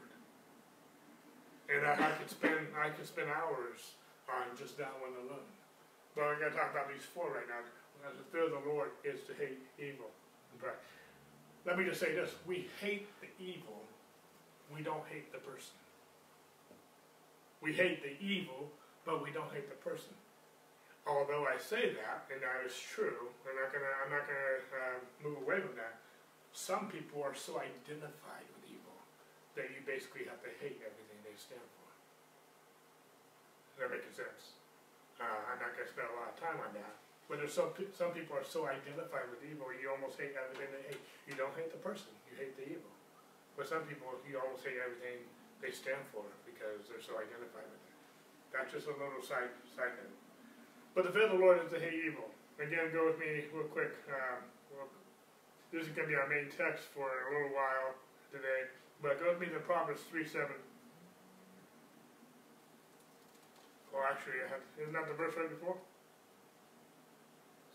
[1.69, 5.51] And I, I could spend I could spend hours on just that one alone.
[6.15, 7.61] But I gotta talk about these four right now.
[8.07, 10.11] The fear of the Lord is to hate evil.
[11.65, 13.83] Let me just say this: we hate the evil
[14.75, 15.75] we don't hate the person.
[17.63, 18.71] We hate the evil,
[19.05, 20.15] but we don't hate the person.
[21.07, 24.99] Although I say that, and that is true, I'm not gonna, I'm not gonna uh,
[25.23, 26.03] move away from that.
[26.51, 28.51] Some people are so identified
[29.57, 31.89] that you basically have to hate everything they stand for.
[33.75, 34.57] Does that make sense?
[35.17, 36.95] Uh, I'm not gonna spend a lot of time on that.
[37.27, 40.85] But there's some some people are so identified with evil, you almost hate everything they
[40.95, 41.03] hate.
[41.27, 42.93] You don't hate the person, you hate the evil.
[43.57, 45.25] But some people, you almost hate everything
[45.65, 47.97] they stand for because they're so identified with it.
[48.53, 50.13] That's just a little side side note.
[50.93, 52.29] But the fear of the Lord is to hate evil.
[52.61, 53.93] Again, go with me real quick.
[54.13, 54.45] Um,
[55.73, 57.99] this is going to be our main text for a little while
[58.33, 58.71] today.
[59.03, 60.49] But go with me to Proverbs 3 7.
[63.93, 65.77] Well, actually, I have, isn't that the verse right before?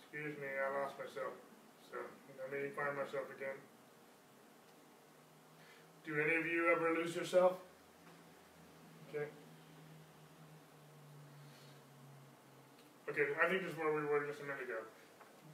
[0.02, 1.34] Excuse me, I lost myself.
[1.90, 1.98] So
[2.38, 3.58] let me find myself again.
[6.06, 7.62] Do any of you ever lose yourself?
[9.10, 9.30] Okay.
[13.10, 14.88] Okay, I think this is where we were just a minute ago.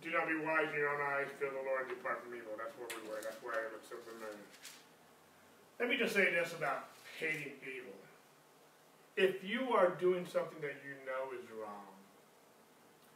[0.03, 2.53] Do not be wise in your own eyes, fear the Lord, depart from evil.
[2.55, 3.19] That's where we were.
[3.19, 4.45] That's why I looked so familiar.
[5.79, 6.85] Let me just say this about
[7.19, 7.93] hating evil.
[9.15, 11.85] If you are doing something that you know is wrong,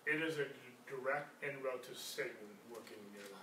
[0.05, 0.45] it is a
[0.89, 2.31] direct inroad to Satan
[2.71, 3.41] working in your life.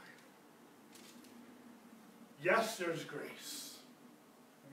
[2.43, 3.79] Yes, there's grace.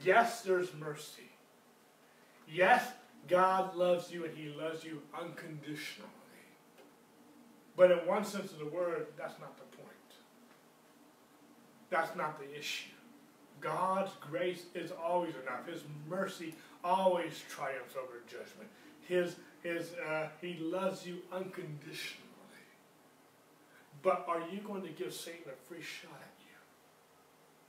[0.04, 1.30] Yes, there's mercy.
[2.52, 2.84] Yes,
[3.28, 6.10] God loves you and He loves you unconditionally.
[7.76, 9.90] But in one sense of the word, that's not the point.
[11.90, 12.95] That's not the issue.
[13.65, 15.67] God's grace is always enough.
[15.67, 18.69] His mercy always triumphs over judgment.
[19.08, 22.21] His, his, uh, he loves you unconditionally.
[24.04, 26.54] But are you going to give Satan a free shot at you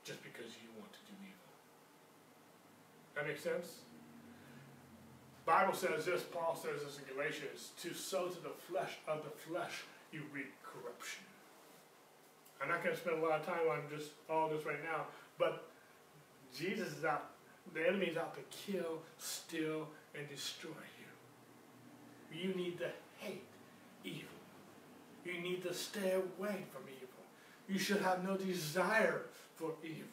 [0.04, 1.52] just because you want to do evil?
[3.14, 3.78] That makes sense?
[5.46, 9.30] Bible says this, Paul says this in Galatians, to sow to the flesh of the
[9.30, 11.22] flesh you reap corruption.
[12.60, 15.06] I'm not going to spend a lot of time on just all this right now,
[15.38, 15.70] but
[16.54, 17.30] Jesus is out,
[17.74, 22.38] the enemy is out to kill, steal, and destroy you.
[22.38, 23.44] You need to hate
[24.04, 24.28] evil.
[25.24, 27.24] You need to stay away from evil.
[27.68, 29.22] You should have no desire
[29.56, 30.04] for evil.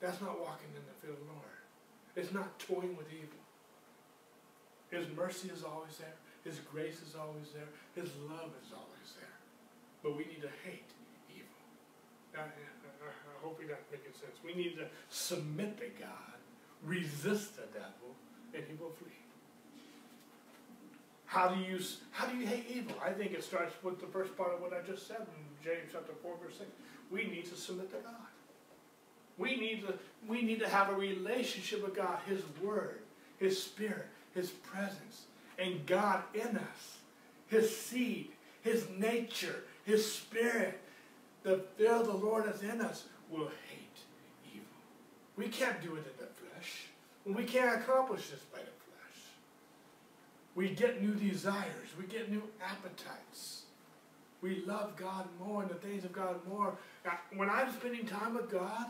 [0.00, 1.54] That's not walking in the field of the Lord
[2.16, 3.42] is not toying with evil.
[4.90, 6.14] His mercy is always there.
[6.44, 7.70] His grace is always there.
[7.94, 9.36] His love is always there.
[10.02, 10.90] But we need to hate
[11.30, 11.58] evil.
[12.36, 12.46] I
[13.44, 14.36] hope you're not making sense.
[14.42, 16.38] We need to submit to God,
[16.82, 18.16] resist the devil,
[18.54, 19.10] and he will flee.
[21.26, 21.78] How do you
[22.12, 22.94] how do you hate evil?
[23.04, 25.90] I think it starts with the first part of what I just said in James
[25.92, 26.70] chapter 4, verse 6.
[27.10, 28.14] We need to submit to God.
[29.36, 29.94] We need to,
[30.28, 33.00] we need to have a relationship with God, His Word,
[33.38, 35.24] His Spirit, His presence,
[35.58, 36.98] and God in us,
[37.48, 38.30] His seed,
[38.62, 40.80] His nature, His Spirit.
[41.42, 43.98] The fear of the Lord is in us will hate
[44.52, 44.66] evil.
[45.36, 46.86] We can't do it in the flesh.
[47.24, 49.20] We can't accomplish this by the flesh.
[50.54, 51.88] We get new desires.
[51.98, 53.62] We get new appetites.
[54.42, 56.76] We love God more and the things of God more.
[57.34, 58.86] When I'm spending time with God,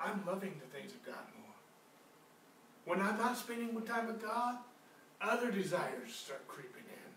[0.00, 1.44] I'm loving the things of God more.
[2.86, 4.56] When I'm not spending time with God,
[5.20, 7.12] other desires start creeping in.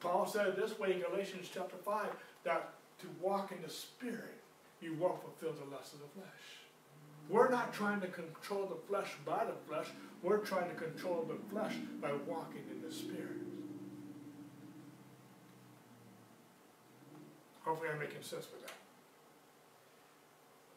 [0.00, 2.08] Paul said this way in Galatians chapter 5
[2.44, 4.40] that to walk in the Spirit,
[4.80, 6.60] you won't fulfill the lust of the flesh.
[7.28, 9.86] We're not trying to control the flesh by the flesh,
[10.22, 13.40] we're trying to control the flesh by walking in the Spirit.
[17.62, 18.74] Hopefully, I'm making sense with that.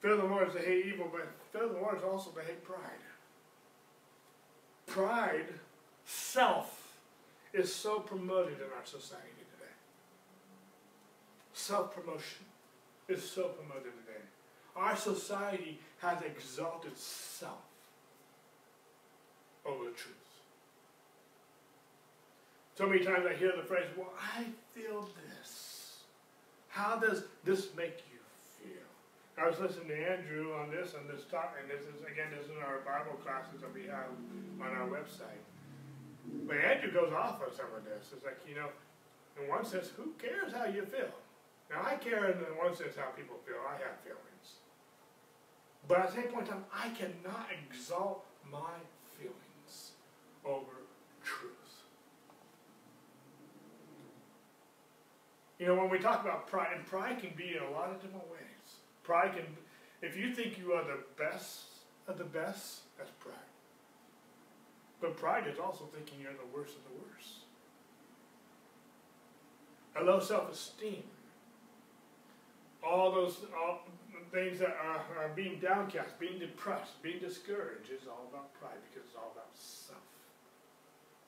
[0.02, 2.64] Fear the Lord is to hate evil, but fear the Lord is also to hate
[2.64, 2.80] pride.
[4.86, 5.48] Pride,
[6.06, 6.98] self,
[7.54, 9.33] is so promoted in our society
[11.54, 11.64] today.
[11.66, 12.46] Self promotion
[13.08, 14.20] is so promoted today.
[14.76, 17.62] Our society has exalted self
[19.66, 20.16] over truth.
[22.76, 26.00] So many times I hear the phrase, well, I feel this.
[26.70, 28.20] How does this make you
[28.58, 28.90] feel?
[29.38, 32.46] I was listening to Andrew on this and this talk, and this is again this
[32.46, 34.10] is in our Bible classes that we have
[34.60, 35.42] on our website.
[36.48, 38.10] But Andrew goes off on some of this.
[38.12, 38.70] It's like, you know,
[39.40, 41.14] in one sense, who cares how you feel?
[41.74, 43.56] Now I care in one sense how people feel.
[43.68, 44.60] I have feelings.
[45.88, 48.78] But at the same point in time, I cannot exalt my
[49.18, 49.92] feelings
[50.46, 50.84] over
[51.24, 51.52] truth.
[55.60, 58.02] You know, when we talk about pride, and pride can be in a lot of
[58.02, 58.78] different ways.
[59.04, 59.46] Pride can,
[60.02, 61.64] if you think you are the best
[62.08, 63.36] of the best, that's pride.
[65.02, 67.46] But pride is also thinking you're the worst of the worst.
[69.96, 71.04] A low self-esteem.
[72.86, 73.88] All those all
[74.34, 79.08] things that are, are being downcast, being depressed, being discouraged is all about pride because
[79.08, 80.02] it's all about self.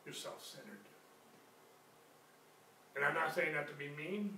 [0.04, 0.86] You're self-centered.
[2.96, 4.38] And I'm not saying that to be mean.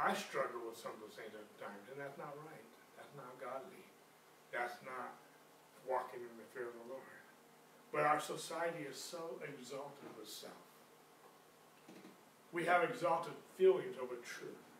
[0.00, 2.68] I struggle with some of those things at times, and that's not right.
[2.96, 3.84] That's not godly.
[4.50, 5.12] That's not
[5.84, 7.20] walking in the fear of the Lord.
[7.92, 10.56] But our society is so exalted with self.
[12.52, 14.71] We have exalted feelings over truth.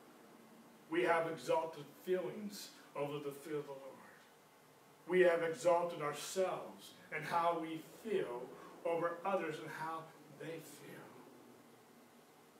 [0.93, 4.13] We have exalted feelings over the fear of the Lord.
[5.09, 8.43] We have exalted ourselves and how we feel
[8.85, 10.01] over others and how
[10.39, 11.09] they feel.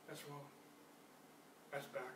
[0.07, 0.41] That's wrong.
[1.71, 2.09] That's backwards.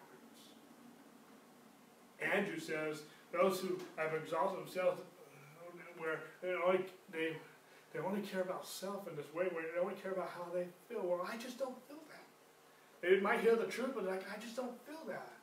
[2.20, 7.38] Andrew says those who have exalted themselves, uh, where they only, they,
[7.94, 10.66] they only care about self in this way, where they only care about how they
[10.90, 11.06] feel.
[11.06, 13.08] Well, I just don't feel that.
[13.08, 15.37] They might hear the truth, but like, I just don't feel that.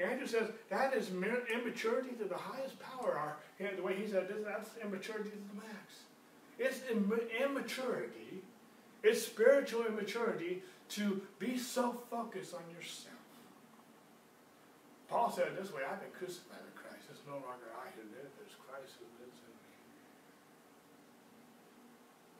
[0.00, 3.16] Andrew says that is immaturity to the highest power.
[3.16, 3.36] Our,
[3.76, 6.02] the way he said this, that's immaturity to the max.
[6.58, 6.80] It's
[7.40, 8.42] immaturity.
[9.02, 13.14] It's spiritual immaturity to be so focused on yourself.
[15.08, 17.04] Paul said it this way, I've been crucified with Christ.
[17.10, 19.54] It's no longer I who live, it's Christ who lives in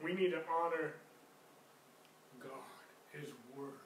[0.09, 0.13] me.
[0.13, 0.95] We need to honor
[2.39, 3.79] God, His Word,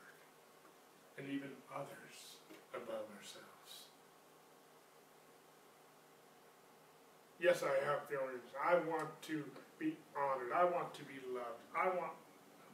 [1.18, 2.40] and even others
[2.74, 3.86] above ourselves.
[7.40, 8.44] Yes, I have feelings.
[8.60, 9.48] I want to
[9.80, 10.52] be honored.
[10.52, 11.64] I want to be loved.
[11.72, 12.12] I want,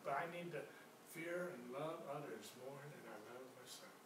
[0.01, 0.62] but I need to
[1.13, 3.97] fear and love others more than I love myself.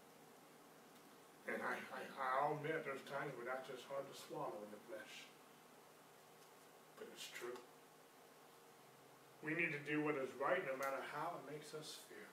[1.47, 1.99] And I, I,
[2.43, 5.31] I'll admit there's times where that's just hard to swallow in the flesh.
[6.99, 7.55] But it's true.
[9.39, 12.29] We need to do what is right no matter how it makes us feel.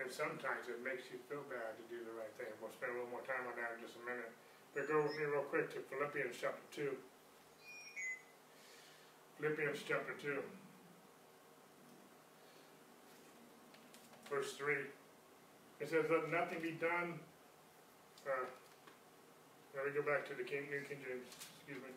[0.00, 2.48] And sometimes it makes you feel bad to do the right thing.
[2.56, 4.32] We'll spend a little more time on that in just a minute.
[4.72, 7.13] But go with me real quick to Philippians chapter 2.
[9.44, 10.40] Philippians chapter 2.
[14.32, 14.72] verse 3.
[15.84, 17.20] It says, Let nothing be done.
[18.24, 18.48] Uh,
[19.76, 21.28] let me go back to the King, New King James.
[21.60, 21.92] Excuse me.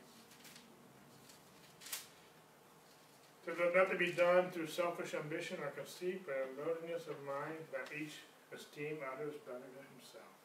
[3.40, 7.16] It says, Let nothing be done through selfish ambition or conceit, but in lowliness of
[7.24, 10.36] mind, that each esteem others better than himself.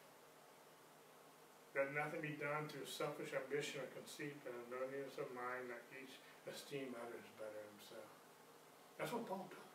[1.75, 5.83] Let nothing be done through selfish ambition or conceit, but in lowliness of mind, that
[5.99, 6.15] each
[6.49, 8.09] esteem others better than himself.
[8.97, 9.73] That's what Paul taught.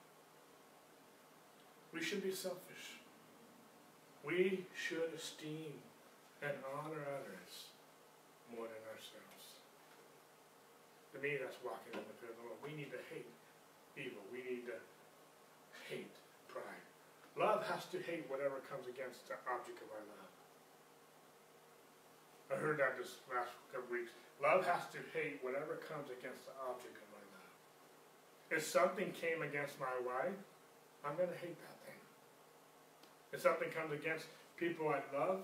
[1.93, 3.01] We should be selfish.
[4.25, 5.81] We should esteem
[6.45, 7.73] and honor others
[8.53, 9.45] more than ourselves.
[11.15, 12.61] To me, that's walking in the fear of the Lord.
[12.61, 13.33] We need to hate
[13.97, 14.21] evil.
[14.31, 14.79] We need to
[15.89, 16.13] hate
[16.47, 16.85] pride.
[17.35, 20.38] Love has to hate whatever comes against the object of our love.
[22.51, 24.11] I heard that this last couple weeks.
[24.43, 27.53] Love has to hate whatever comes against the object of my love.
[28.51, 30.39] If something came against my wife,
[31.05, 31.77] I'm going to hate that.
[31.85, 32.01] Thing.
[33.33, 34.27] If something comes against
[34.57, 35.41] people I love,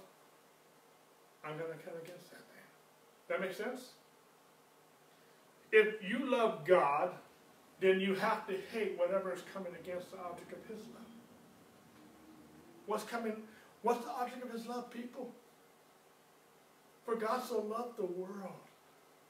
[1.45, 2.67] I'm going to come against that thing.
[3.29, 3.99] That makes sense?
[5.75, 7.11] if you love God,
[7.81, 11.03] then you have to hate whatever is coming against the object of his love.
[12.87, 13.43] What's coming,
[13.83, 15.33] what's the object of his love, people?
[17.05, 18.63] For God so loved the world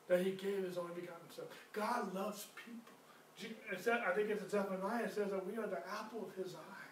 [0.09, 1.47] that he gave his only begotten son.
[1.73, 2.93] God loves people.
[3.41, 6.89] I think it's in Zephaniah, says that we are the apple of his eye.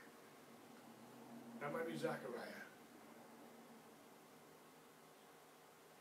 [1.60, 2.62] That might be Zechariah.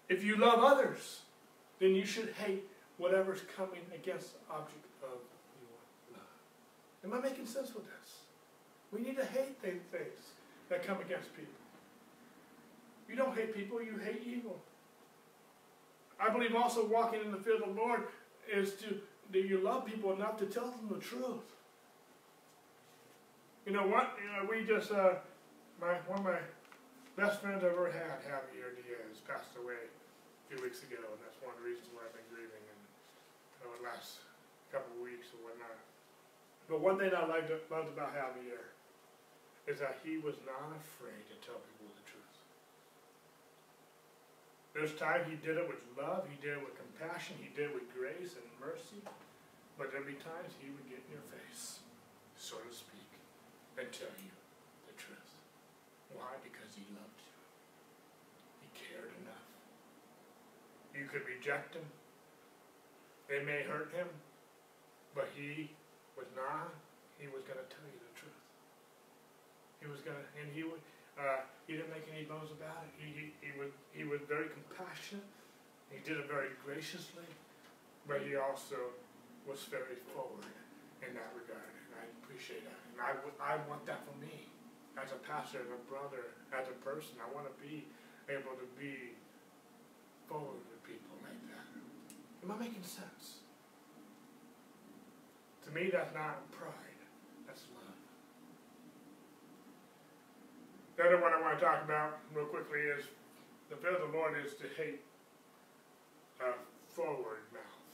[0.10, 1.22] If you love others,
[1.80, 2.64] then you should hate
[2.98, 5.20] whatever's coming against the object of
[5.62, 6.26] your love.
[7.06, 8.26] Am I making sense with this?
[8.92, 9.82] We need to hate things
[10.70, 11.54] that come against people.
[13.08, 14.60] You don't hate people, you hate evil.
[16.22, 18.04] I believe also walking in the fear of the Lord
[18.52, 19.02] is to
[19.32, 21.48] that you love people enough to tell them the truth.
[23.66, 24.20] You know what?
[24.20, 25.24] You know, we just uh,
[25.80, 26.42] my one of my
[27.16, 31.40] best friends I've ever had, Javier Diaz, passed away a few weeks ago, and that's
[31.42, 32.82] one of the reasons why I've been grieving and
[33.66, 34.22] know, the last
[34.70, 35.78] couple of weeks or whatnot.
[36.70, 38.74] But one thing I liked loved about Javier
[39.70, 42.01] is that he was not afraid to tell people the
[44.74, 47.76] There's time he did it with love, he did it with compassion, he did it
[47.76, 49.04] with grace and mercy,
[49.76, 51.84] but there'd be times he would get in your face,
[52.40, 53.12] so to speak,
[53.76, 54.32] and tell you
[54.88, 55.32] the truth.
[56.16, 56.40] Why?
[56.40, 57.36] Because he loved you.
[58.64, 59.48] He cared enough.
[60.96, 61.84] You could reject him.
[63.28, 64.08] They may hurt him,
[65.12, 65.76] but he
[66.16, 66.72] was not,
[67.20, 68.40] he was going to tell you the truth.
[69.84, 70.80] He was going to, and he would,
[71.20, 72.92] uh, he didn't make any bones about it.
[73.00, 75.24] He, he, he, was, he was very compassionate.
[75.88, 77.24] He did it very graciously,
[78.04, 78.92] but he also
[79.48, 80.52] was very forward
[81.00, 81.72] in that regard.
[81.72, 82.76] And I appreciate that.
[82.92, 84.52] And I, I want that for me.
[85.00, 87.88] As a pastor, as a brother, as a person, I want to be
[88.28, 89.16] able to be
[90.28, 91.64] forward with people like that.
[92.44, 93.48] Am I making sense?
[95.64, 97.00] To me, that's not pride.
[97.48, 97.96] That's love.
[101.02, 103.10] The other one I want to talk about real quickly is
[103.74, 105.02] the fear of the Lord is to hate
[106.38, 106.54] a
[106.94, 107.90] forward mouth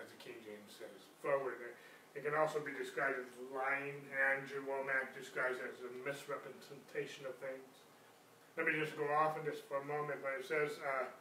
[0.00, 1.60] as the King James says, forward.
[2.16, 4.00] It can also be described as lying.
[4.32, 7.84] Andrew Wommack describes it as a misrepresentation of things.
[8.56, 11.12] Let me just go off on this for a moment, but it says, uh,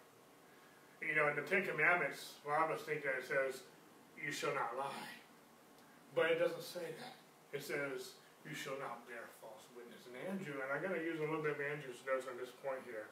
[1.04, 3.60] you know, in the Ten Commandments, a lot of us think that it says,
[4.16, 5.12] you shall not lie.
[6.16, 7.20] But it doesn't say that.
[7.52, 8.16] It says,
[8.48, 9.45] you shall not bear false
[10.28, 12.80] Andrew, and I'm going to use a little bit of Andrew's notes on this point
[12.88, 13.12] here,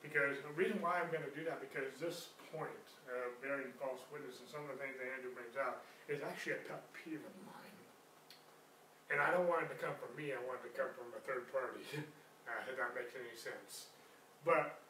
[0.00, 4.02] because the reason why I'm going to do that, because this point, uh, bearing false
[4.08, 7.22] witness, and some of the things that Andrew brings out, is actually a pet peeve
[7.22, 7.78] of mine.
[9.12, 11.12] And I don't want it to come from me, I want it to come from
[11.12, 11.84] a third party,
[12.48, 13.92] uh, if that makes any sense.
[14.42, 14.80] But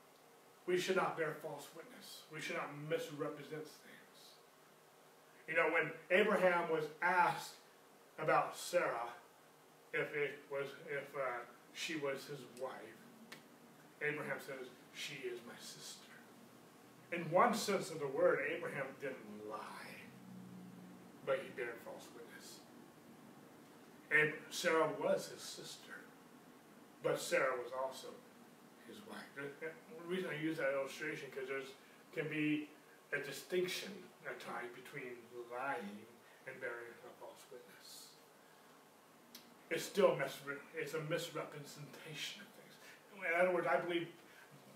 [0.66, 2.22] we should not bear false witness.
[2.32, 4.18] We should not misrepresent things.
[5.48, 7.58] You know, when Abraham was asked
[8.18, 9.10] about Sarah,
[9.92, 12.98] if it was if uh, she was his wife,
[14.00, 16.02] Abraham says, "She is my sister."
[17.12, 19.92] in one sense of the word, Abraham didn't lie,
[21.26, 22.64] but he bare false witness.
[24.10, 26.08] And Sarah was his sister,
[27.02, 28.08] but Sarah was also
[28.88, 29.28] his wife.
[29.36, 29.68] The
[30.08, 31.60] reason I use that illustration because there
[32.16, 32.68] can be
[33.12, 33.92] a distinction
[34.26, 35.20] at times between
[35.52, 36.00] lying
[36.48, 36.96] and bearing.
[39.72, 42.76] It's still it's a misrepresentation of things.
[43.16, 44.04] In other words, I believe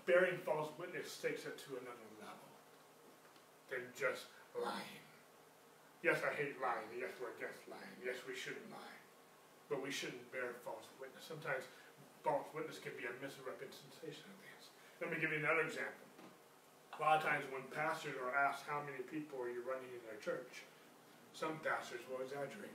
[0.09, 2.49] bearing false witness takes it to another level
[3.69, 4.25] than just
[4.57, 5.05] lying.
[6.01, 6.89] Yes, I hate lying.
[6.97, 7.93] Yes, we're against lying.
[8.01, 8.97] Yes, we shouldn't lie.
[9.69, 11.29] But we shouldn't bear false witness.
[11.29, 11.69] Sometimes
[12.25, 14.73] false witness can be a misrepresentation of things.
[14.97, 16.09] Let me give you another example.
[16.17, 20.01] A lot of times when pastors are asked how many people are you running in
[20.09, 20.65] their church,
[21.37, 22.73] some pastors will exaggerate.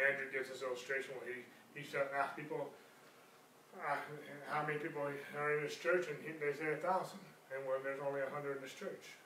[0.00, 1.44] Andrew gives this illustration where he,
[1.76, 1.84] he
[2.16, 2.70] asks people
[3.76, 3.96] uh,
[4.48, 7.20] how many people are in his church, and he, they say a thousand,
[7.52, 9.16] and when there's only a hundred in his church.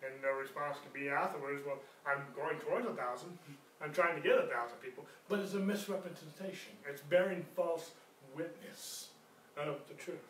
[0.00, 3.36] And the response can be afterwards, well, I'm going towards a thousand.
[3.82, 5.04] I'm trying to get a thousand people.
[5.28, 6.72] But it's a misrepresentation.
[6.88, 7.90] It's bearing false
[8.34, 9.08] witness
[9.56, 10.22] of the truth.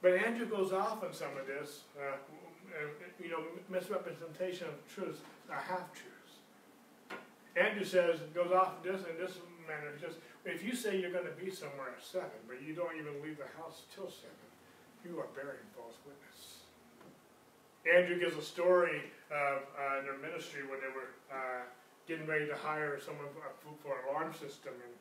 [0.00, 2.16] But Andrew goes off on some of this, uh,
[3.20, 6.17] you know, misrepresentation of truth are half-truths.
[7.58, 9.34] Andrew says, goes off this in this
[9.66, 10.14] manner, he says,
[10.46, 13.36] if you say you're going to be somewhere at 7, but you don't even leave
[13.36, 14.30] the house till 7,
[15.04, 16.62] you are bearing false witness.
[17.84, 21.66] Andrew gives a story of uh, their ministry when they were uh,
[22.06, 24.72] getting ready to hire someone for, an alarm system.
[24.78, 24.94] And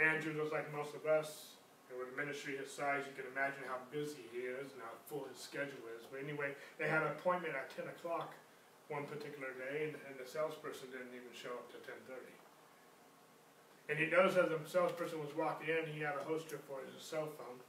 [0.00, 1.54] Andrew, just like most of us,
[1.90, 4.94] and with a ministry his size, you can imagine how busy he is and how
[5.06, 6.06] full his schedule is.
[6.10, 8.34] But anyway, they had an appointment at 10 o'clock
[8.88, 12.34] one particular day, and, and the salesperson didn't even show up to ten thirty.
[13.88, 16.96] And he knows as the salesperson was walking in, he had a holster for his
[17.00, 17.60] cell phone,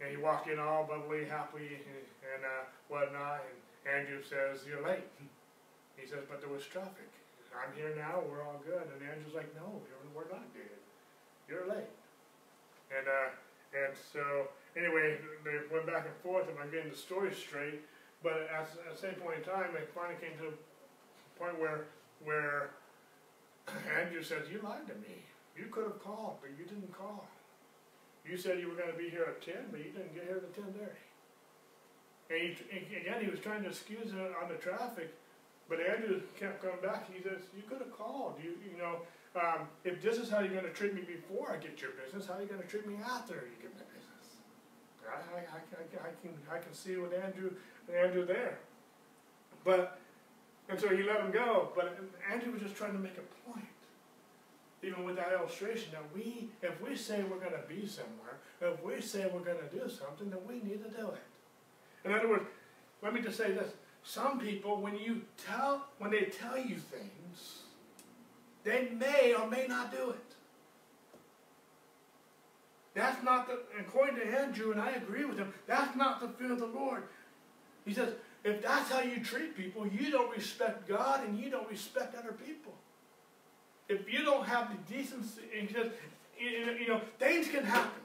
[0.00, 2.04] and he walked in all bubbly, happy, and,
[2.36, 3.40] and uh, whatnot.
[3.48, 3.56] And
[3.88, 5.08] Andrew says, "You're late."
[5.96, 7.08] He says, "But there was traffic.
[7.50, 8.22] I'm here now.
[8.24, 9.80] We're all good." And Andrew's like, "No,
[10.14, 10.80] we're not good.
[11.48, 11.92] You're late."
[12.92, 13.32] And uh,
[13.72, 17.80] and so anyway, they went back and forth, and I'm getting the story straight.
[18.22, 21.86] But at, at the same point in time, it finally came to a point where
[22.24, 22.70] where
[23.98, 25.24] Andrew says, "You lied to me.
[25.56, 27.26] You could have called, but you didn't call.
[28.24, 30.36] You said you were going to be here at ten, but you didn't get here
[30.36, 31.04] at ten thirty.
[32.30, 35.12] And he, again, he was trying to excuse it on the traffic,
[35.68, 37.10] but Andrew kept coming back.
[37.12, 38.34] He says, "You could have called.
[38.42, 39.00] You, you know,
[39.34, 42.26] um, if this is how you're going to treat me before I get your business,
[42.26, 43.89] how are you going to treat me after you get my business?"
[45.10, 47.50] I, I, I, I can, I can see with Andrew
[47.94, 48.58] Andrew there.
[49.64, 49.98] But,
[50.68, 51.98] and so he let him go, but
[52.30, 53.66] Andrew was just trying to make a point.
[54.82, 58.82] Even with that illustration, that we, if we say we're going to be somewhere, if
[58.82, 61.22] we say we're going to do something, then we need to do it.
[62.04, 62.44] In other words,
[63.02, 63.70] let me just say this.
[64.02, 67.58] Some people, when you tell, when they tell you things,
[68.64, 70.29] they may or may not do it.
[72.94, 76.52] That's not the, according to Andrew, and I agree with him, that's not the fear
[76.52, 77.04] of the Lord.
[77.84, 81.68] He says, if that's how you treat people, you don't respect God and you don't
[81.68, 82.72] respect other people.
[83.88, 85.90] If you don't have the decency, and he says,
[86.38, 88.00] you know, things can happen.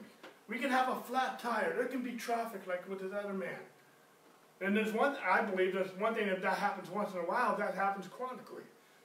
[0.48, 1.74] We can have a flat tire.
[1.76, 3.58] There can be traffic like with this other man.
[4.60, 7.56] And there's one, I believe there's one thing if that happens once in a while,
[7.56, 8.62] that happens chronically.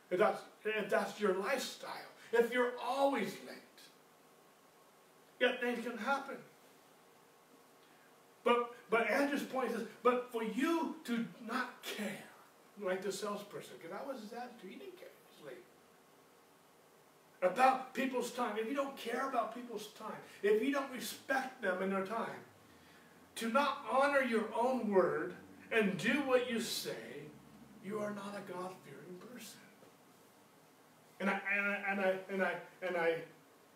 [0.09, 1.91] If that's, if that's your lifestyle.
[2.31, 3.70] If you're always late.
[5.41, 6.37] Yet things can happen.
[8.45, 12.23] But but Andrew's point is, but for you to not care,
[12.81, 15.07] like the salesperson, because that was his attitude, he didn't care.
[17.43, 18.55] About people's time.
[18.59, 22.45] If you don't care about people's time, if you don't respect them and their time,
[23.37, 25.33] to not honor your own word
[25.71, 27.25] and do what you say,
[27.83, 29.57] you are not a God-fearing person.
[31.19, 32.53] And I, and I, and I, and I,
[32.87, 33.15] and I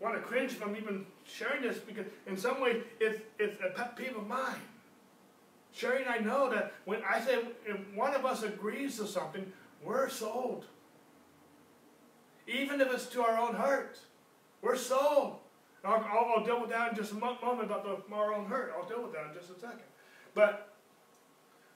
[0.06, 3.98] want to cringe from even sharing this because in some ways it's, it's a pet
[3.98, 4.62] peeve of mine.
[5.74, 9.52] Sherry and I know that when I say if one of us agrees to something,
[9.84, 10.66] we're sold.
[12.48, 13.98] Even if it's to our own hurt,
[14.62, 15.38] we're sold.
[15.84, 18.74] I'll, I'll, I'll, deal with that in just a moment about the, our own hurt.
[18.78, 19.82] I'll deal with that in just a second.
[20.36, 20.76] But,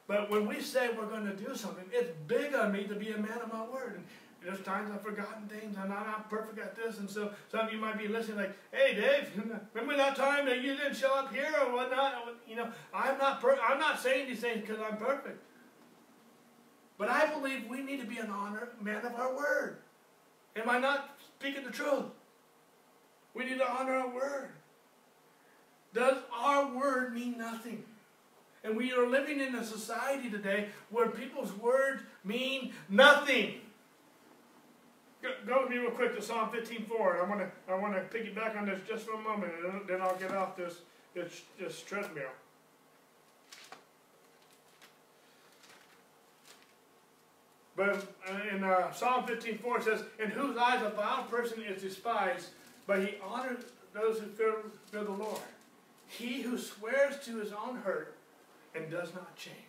[0.08, 3.10] but when we say we're going to do something, it's big on me to be
[3.10, 3.96] a man of my word.
[3.96, 4.06] And
[4.44, 5.76] there's times I've forgotten things.
[5.78, 7.00] I'm not, not perfect at this.
[7.00, 9.32] And so some of you might be listening like, hey, Dave,
[9.74, 12.36] remember that time that you didn't show up here or whatnot?
[12.48, 15.44] You know, I'm not, I'm not saying these things because I'm perfect.
[16.98, 19.78] But I believe we need to be an honor man of our word.
[20.56, 22.06] Am I not speaking the truth?
[23.34, 24.50] We need to honor our word.
[25.94, 27.84] Does our word mean nothing?
[28.64, 33.62] And we are living in a society today where people's words mean nothing.
[35.22, 37.94] Go, go with me real quick to Psalm 15:4, and I want to I want
[37.94, 40.82] to piggyback on this just for a moment, and then I'll get off this
[41.14, 42.30] this, this treadmill.
[47.76, 51.82] But uh, in uh, Psalm 15:4 it says, "In whose eyes a vile person is
[51.82, 52.50] despised,
[52.88, 53.64] but he honors
[53.94, 54.56] those who fear,
[54.92, 55.40] fear the Lord.
[56.08, 58.16] He who swears to his own hurt
[58.74, 59.69] and does not change."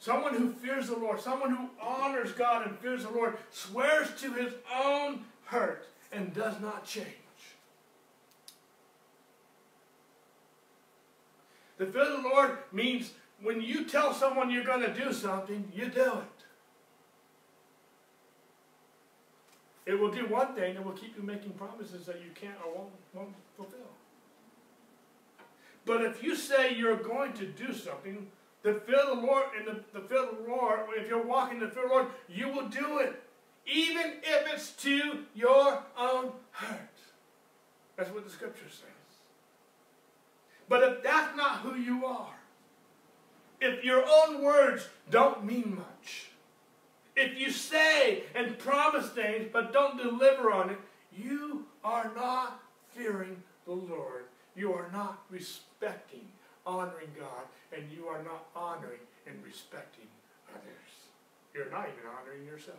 [0.00, 4.32] Someone who fears the Lord, someone who honors God and fears the Lord, swears to
[4.32, 7.06] his own hurt and does not change.
[11.76, 15.70] The fear of the Lord means when you tell someone you're going to do something,
[15.74, 16.40] you do it.
[19.84, 22.74] It will do one thing, it will keep you making promises that you can't or
[22.74, 23.80] won't, won't fulfill.
[25.84, 28.28] But if you say you're going to do something,
[28.62, 31.60] the fear of the Lord, and the, the fear of the Lord, if you're walking
[31.60, 33.22] the fear of the Lord, you will do it.
[33.66, 36.78] Even if it's to your own hurt.
[37.96, 38.86] That's what the scripture says.
[40.68, 42.34] But if that's not who you are,
[43.60, 46.30] if your own words don't mean much,
[47.16, 50.78] if you say and promise things but don't deliver on it,
[51.16, 54.24] you are not fearing the Lord.
[54.56, 56.26] You are not respecting
[56.66, 60.06] honoring God, and you are not honoring and respecting
[60.50, 60.90] others.
[61.54, 62.78] You're not even honoring yourself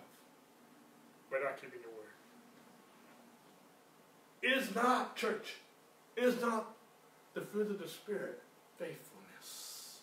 [1.51, 2.15] not keeping the word.
[4.59, 5.55] Is not, church,
[6.17, 6.73] is not
[7.33, 8.41] the fruit of the Spirit
[8.77, 9.99] faithfulness?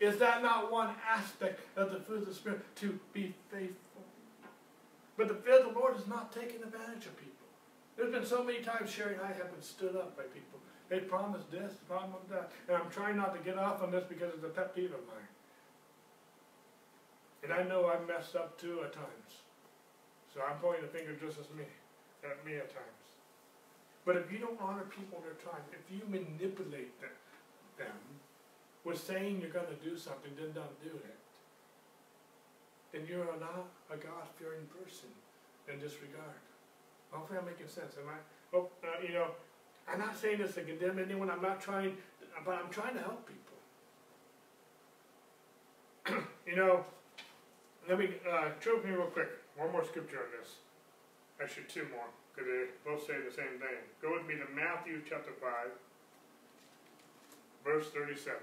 [0.00, 2.60] Is that not one aspect of the fruit of the Spirit?
[2.76, 3.76] To be faithful.
[5.16, 7.32] But the fear of the Lord is not taking advantage of people.
[7.96, 10.58] There's been so many times Sherry and I have been stood up by people.
[10.92, 12.52] They promised this, promised that.
[12.68, 15.00] And I'm trying not to get off on this because it's a pet peeve of
[15.08, 15.32] mine.
[17.42, 19.40] And I know I've messed up too at times.
[20.28, 21.64] So I'm pointing the finger just as me,
[22.20, 23.08] at me at times.
[24.04, 27.16] But if you don't honor people their time, if you manipulate them,
[27.78, 27.96] them
[28.84, 31.20] with saying you're going to do something, then don't do it,
[32.92, 35.08] then you're not a God-fearing person
[35.72, 36.36] in this regard.
[37.12, 37.96] Hopefully I'm making sense.
[37.96, 38.20] Am I?
[38.52, 39.32] Oh, uh, you know,
[39.88, 41.30] I'm not saying this to condemn anyone.
[41.30, 41.96] I'm not trying,
[42.44, 43.28] but I'm trying to help
[46.06, 46.22] people.
[46.46, 46.84] you know,
[47.88, 49.28] let me, uh, with me real quick.
[49.56, 50.56] One more scripture on this.
[51.42, 53.84] Actually, two more, because they both say the same thing.
[54.00, 55.50] Go with me to Matthew chapter 5,
[57.64, 58.38] verse 37.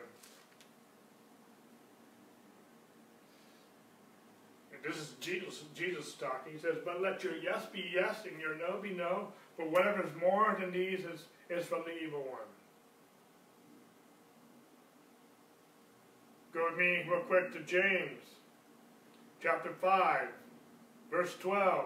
[4.68, 6.53] And this is Jesus, Jesus talking.
[6.53, 10.03] He says, But let your yes be yes and your no be no, for whatever
[10.03, 12.47] is more than these is, is from the evil one.
[16.53, 18.21] Go with me real quick to James
[19.41, 20.27] chapter 5,
[21.11, 21.85] verse 12.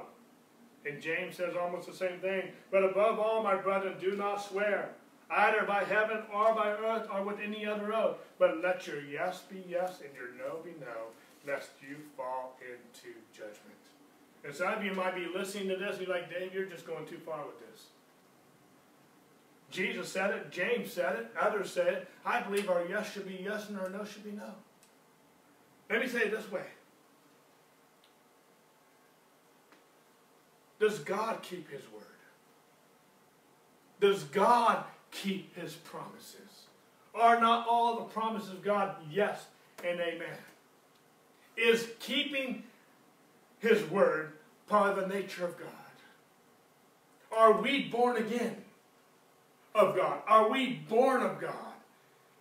[0.85, 2.49] And James says almost the same thing.
[2.71, 4.89] But above all, my brethren, do not swear,
[5.29, 8.17] either by heaven or by earth or with any other oath.
[8.37, 11.11] But let your yes be yes and your no be no,
[11.47, 13.77] lest you fall into judgment.
[14.43, 16.85] And some of you might be listening to this and you're like, Dave, you're just
[16.85, 17.85] going too far with this.
[19.71, 22.07] Jesus said it, James said it, others said it.
[22.25, 24.51] I believe our yes should be yes and our no should be no.
[25.89, 26.65] Let me say it this way.
[30.79, 32.03] Does God keep his word?
[33.99, 36.67] Does God keep his promises?
[37.15, 39.45] Are not all the promises of God yes
[39.83, 40.37] and amen?
[41.55, 42.63] Is keeping
[43.59, 44.33] his word
[44.67, 45.69] part of the nature of God?
[47.35, 48.57] Are we born again
[49.73, 50.21] of God?
[50.27, 51.53] Are we born of God?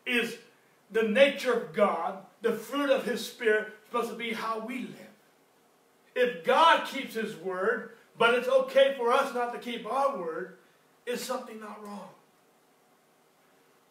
[0.04, 0.36] Is
[0.90, 4.96] the nature of God, the fruit of his spirit, supposed to be how we live?
[6.14, 10.58] If God keeps his word, but it's okay for us not to keep our word,
[11.06, 12.08] is something not wrong?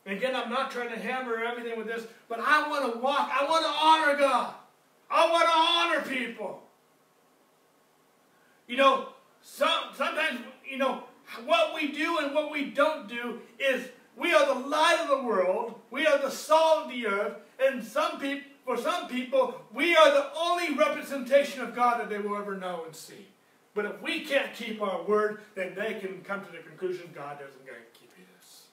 [0.06, 3.46] Again, I'm not trying to hammer everything with this, but I want to walk, I
[3.46, 4.54] want to honor God.
[5.12, 6.64] I want to honor people.
[8.68, 9.10] You know,
[9.42, 11.04] some, sometimes, you know,
[11.46, 15.24] what we do and what we don't do is we are the light of the
[15.24, 19.96] world, we are the salt of the earth, and some people, for some people, we
[19.96, 23.28] are the only representation of God that they will ever know and see.
[23.74, 27.40] But if we can't keep our word, then they can come to the conclusion God
[27.40, 28.64] doesn't going to keep his.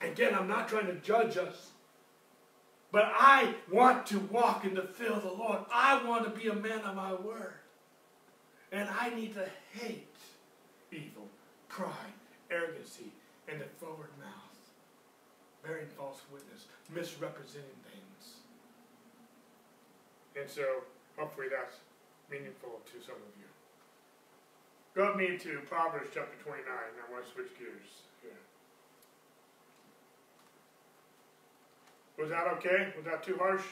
[0.00, 1.70] Again, I'm not trying to judge us.
[2.90, 5.60] But I want to walk in the fear of the Lord.
[5.72, 7.54] I want to be a man of my word.
[8.72, 9.46] And I need to
[9.78, 10.06] hate
[10.90, 11.28] evil,
[11.68, 11.92] pride,
[12.50, 13.12] arrogancy,
[13.50, 14.58] and the forward mouth,
[15.64, 18.36] bearing false witness, misrepresenting things.
[20.38, 20.84] And so,
[21.16, 21.76] hopefully that's
[22.30, 23.48] meaningful to some of you.
[24.94, 26.64] Go with me to Proverbs chapter 29.
[26.66, 28.32] I want to switch gears here.
[32.18, 32.92] Was that okay?
[32.96, 33.62] Was that too harsh?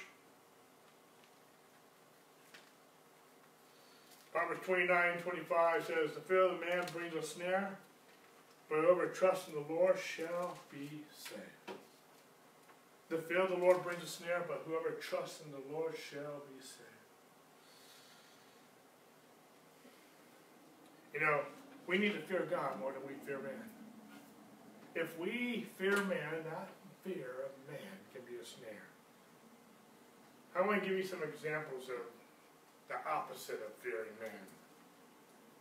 [4.32, 7.70] Proverbs 29, 25 says, The fear of the man brings a snare,
[8.68, 11.78] but whoever trusts in the Lord shall be saved.
[13.08, 16.42] The fear of the Lord brings a snare, but whoever trusts in the Lord shall
[16.54, 16.82] be saved.
[21.14, 21.40] You know,
[21.86, 23.70] we need to fear God more than we fear man.
[24.94, 26.68] If we fear man, not
[27.04, 27.95] fear of man
[28.46, 28.86] snare.
[30.54, 32.06] I want to give you some examples of
[32.88, 34.46] the opposite of fearing man.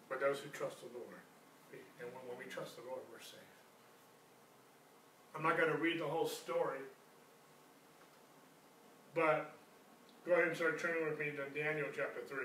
[0.08, 1.20] But those who trust the Lord.
[2.00, 3.40] And when, we trust the Lord, we're safe.
[5.36, 6.80] I'm not going to read the whole story.
[9.16, 9.52] But
[10.26, 12.38] go ahead and start turning with me to Daniel chapter 3.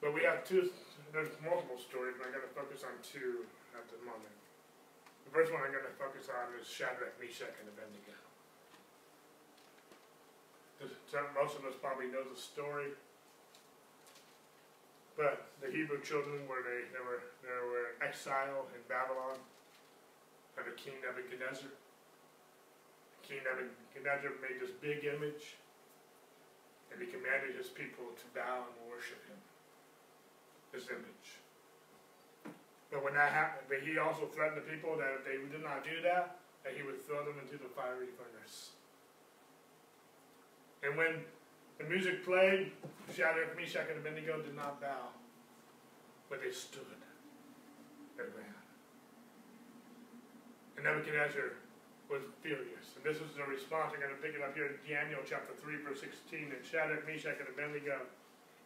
[0.00, 0.70] But we have two,
[1.16, 4.36] there's multiple stories, but I'm going to focus on two at the moment.
[5.24, 8.12] The first one I'm going to focus on is Shadrach, Meshach, and Abednego.
[11.32, 12.92] Most of us probably know the story.
[15.16, 19.40] But the Hebrew children were they, they were they were in exile in Babylon
[20.60, 21.72] under King Nebuchadnezzar.
[23.24, 25.56] King Nebuchadnezzar made this big image
[26.92, 29.40] and he commanded his people to bow and worship him
[30.90, 31.40] image.
[32.92, 35.82] But when that happened, but he also threatened the people that if they did not
[35.82, 38.76] do that, that he would throw them into the fiery furnace.
[40.82, 41.24] And when
[41.78, 42.72] the music played,
[43.14, 45.12] Shadrach, Meshach, and Abednego did not bow,
[46.30, 46.86] but they stood
[48.16, 48.64] their ground.
[50.76, 51.56] And Nebuchadnezzar
[52.08, 52.96] was furious.
[52.96, 53.92] And this is the response.
[53.92, 56.52] I'm going to pick it up here in Daniel chapter 3, verse 16.
[56.54, 58.06] And Shadrach, Meshach, and Abednego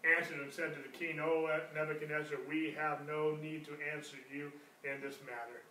[0.05, 4.53] answered and said to the king, O Nebuchadnezzar, we have no need to answer you
[4.85, 5.63] in this matter.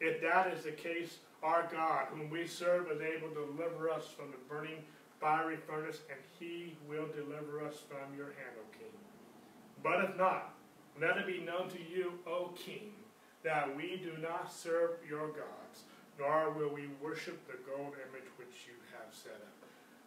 [0.00, 4.06] If that is the case, our God, whom we serve, is able to deliver us
[4.06, 4.84] from the burning
[5.20, 8.92] fiery furnace, and he will deliver us from your hand, O king.
[9.82, 10.54] But if not,
[11.00, 12.92] let it be known to you, O king,
[13.42, 15.86] that we do not serve your gods,
[16.18, 19.54] nor will we worship the gold image which you have set up.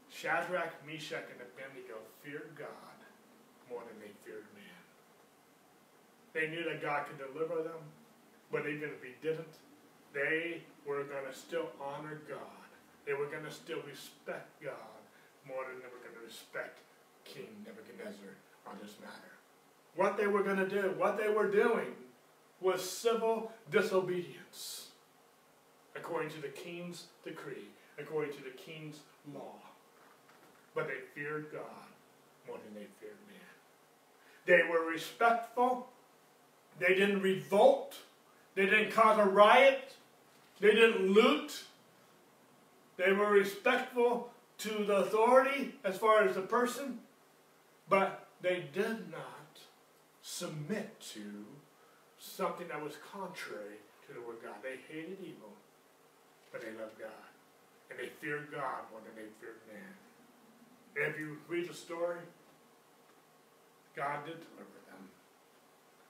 [0.09, 3.00] Shadrach, Meshach, and Abednego feared God
[3.71, 4.83] more than they feared man.
[6.35, 7.79] They knew that God could deliver them,
[8.51, 9.55] but even if he didn't,
[10.13, 12.67] they were going to still honor God.
[13.05, 14.99] They were going to still respect God
[15.47, 16.79] more than they were going to respect
[17.23, 18.35] King Nebuchadnezzar
[18.67, 19.31] on this matter.
[19.95, 21.95] What they were going to do, what they were doing,
[22.59, 24.89] was civil disobedience
[25.95, 27.67] according to the king's decree,
[27.97, 28.99] according to the king's
[29.33, 29.55] law.
[30.73, 31.89] But they feared God
[32.47, 33.30] more than they feared man.
[34.51, 35.87] They were respectful.
[36.77, 37.95] They didn't revolt.
[38.53, 39.93] They didn't cause a riot.
[40.59, 41.63] They didn't loot.
[42.97, 46.99] They were respectful to the authority as far as the person,
[47.87, 49.61] but they did not
[50.21, 51.45] submit to
[52.19, 54.55] something that was contrary to the word of God.
[54.61, 55.53] They hated evil,
[56.51, 57.31] but they loved God.
[57.89, 61.07] And they feared God more than they feared man.
[61.09, 62.19] If you read the story,
[63.95, 65.09] God did deliver them.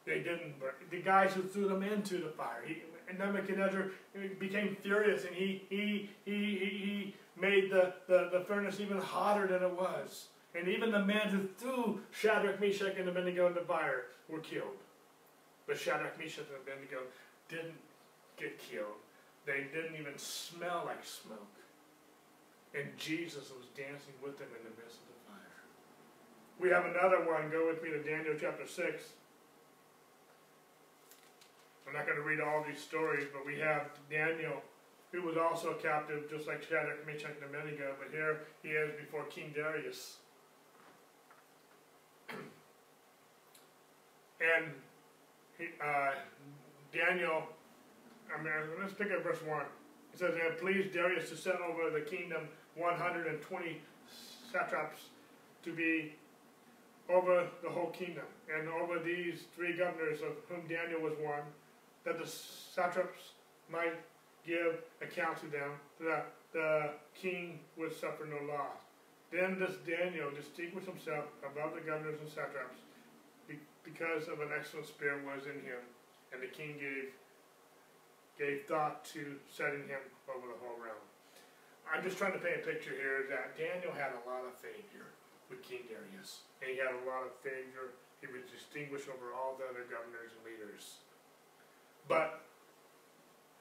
[0.05, 0.55] They didn't,
[0.89, 3.91] the guys who threw them into the fire, he, and Nebuchadnezzar
[4.39, 9.63] became furious and he, he, he, he, made the, the, the furnace even hotter than
[9.63, 10.27] it was.
[10.53, 14.77] And even the men who threw Shadrach, Meshach, and Abednego into the fire were killed.
[15.65, 17.03] But Shadrach, Meshach, and Abednego
[17.47, 17.79] didn't
[18.37, 18.99] get killed.
[19.45, 21.39] They didn't even smell like smoke.
[22.75, 25.10] And Jesus was dancing with them in the midst of.
[26.61, 27.49] We have another one.
[27.49, 29.03] Go with me to Daniel chapter 6.
[31.87, 34.61] I'm not going to read all these stories, but we have Daniel,
[35.11, 38.91] who was also a captive, just like Shadrach, Meshach, and Abednego, but here he is
[38.99, 40.17] before King Darius.
[44.39, 44.65] and
[45.57, 46.11] he, uh,
[46.93, 47.41] Daniel,
[48.31, 49.65] I mean, let's pick up verse 1.
[50.13, 53.81] It says, And please Darius to set over the kingdom 120
[54.51, 55.05] satraps
[55.63, 56.13] to be
[57.13, 61.43] over the whole kingdom, and over these three governors of whom Daniel was one,
[62.03, 63.33] that the satraps
[63.71, 63.95] might
[64.45, 68.77] give account to them, that the king would suffer no loss.
[69.31, 72.79] Then this Daniel distinguished himself above the governors and satraps
[73.83, 75.81] because of an excellent spirit was in him,
[76.33, 77.09] and the king gave
[78.39, 80.97] gave thought to setting him over the whole realm.
[81.85, 85.13] I'm just trying to paint a picture here that Daniel had a lot of favor
[85.51, 87.91] with King Darius, and he had a lot of favor.
[88.23, 91.03] He was distinguished over all the other governors and leaders.
[92.07, 92.41] But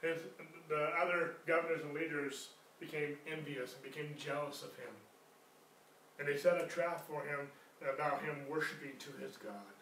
[0.00, 0.22] his,
[0.68, 4.94] the other governors and leaders became envious and became jealous of him.
[6.18, 7.48] And they set a trap for him
[7.82, 9.74] about him worshiping to his God.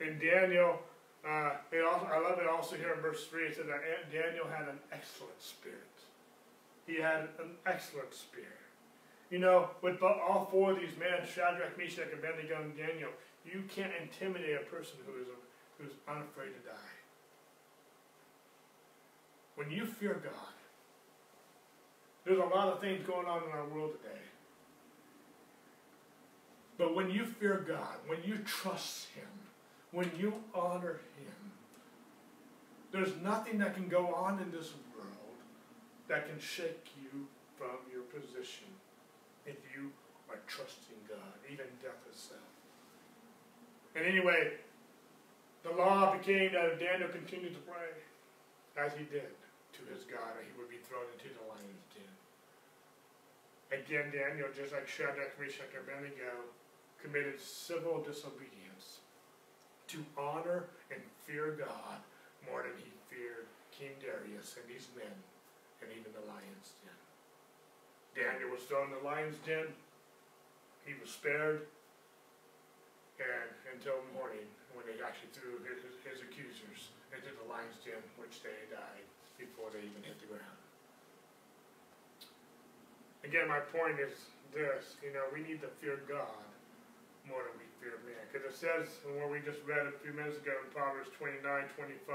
[0.00, 0.78] And Daniel,
[1.26, 1.58] uh,
[1.90, 3.82] also, I love it also here in verse 3, it says that
[4.12, 5.76] Daniel had an excellent spirit.
[6.86, 8.57] He had an excellent spirit.
[9.30, 13.10] You know, with all four of these men, Shadrach, Meshach, and Abednego, and Daniel,
[13.44, 15.26] you can't intimidate a person who is,
[15.78, 16.96] who's unafraid to die.
[19.56, 20.54] When you fear God,
[22.24, 24.20] there's a lot of things going on in our world today.
[26.78, 29.28] But when you fear God, when you trust Him,
[29.90, 31.52] when you honor Him,
[32.92, 35.08] there's nothing that can go on in this world
[36.08, 37.26] that can shake you
[37.58, 38.68] from your position
[39.48, 39.88] if you
[40.28, 42.44] are trusting God, even death itself.
[43.96, 44.60] And anyway,
[45.64, 47.96] the law became that if Daniel continued to pray,
[48.76, 49.32] as he did,
[49.72, 52.14] to his God, he would be thrown into the lion's den.
[53.72, 56.46] Again, Daniel, just like Shadrach, Meshach, and Abednego,
[57.02, 59.04] committed civil disobedience
[59.88, 62.00] to honor and fear God
[62.48, 65.14] more than he feared King Darius and these men
[65.80, 66.97] and even the lion's den.
[68.18, 69.70] Daniel was thrown in the lion's den.
[70.82, 71.70] He was spared
[73.18, 78.42] and until morning when they actually threw his, his accusers into the lion's den, which
[78.46, 79.06] they died
[79.38, 80.58] before they even hit the ground.
[83.26, 86.46] Again, my point is this, you know, we need to fear God
[87.26, 88.22] more than we fear man.
[88.30, 91.42] Because it says, in what we just read a few minutes ago in Proverbs 29,
[91.42, 92.14] 25,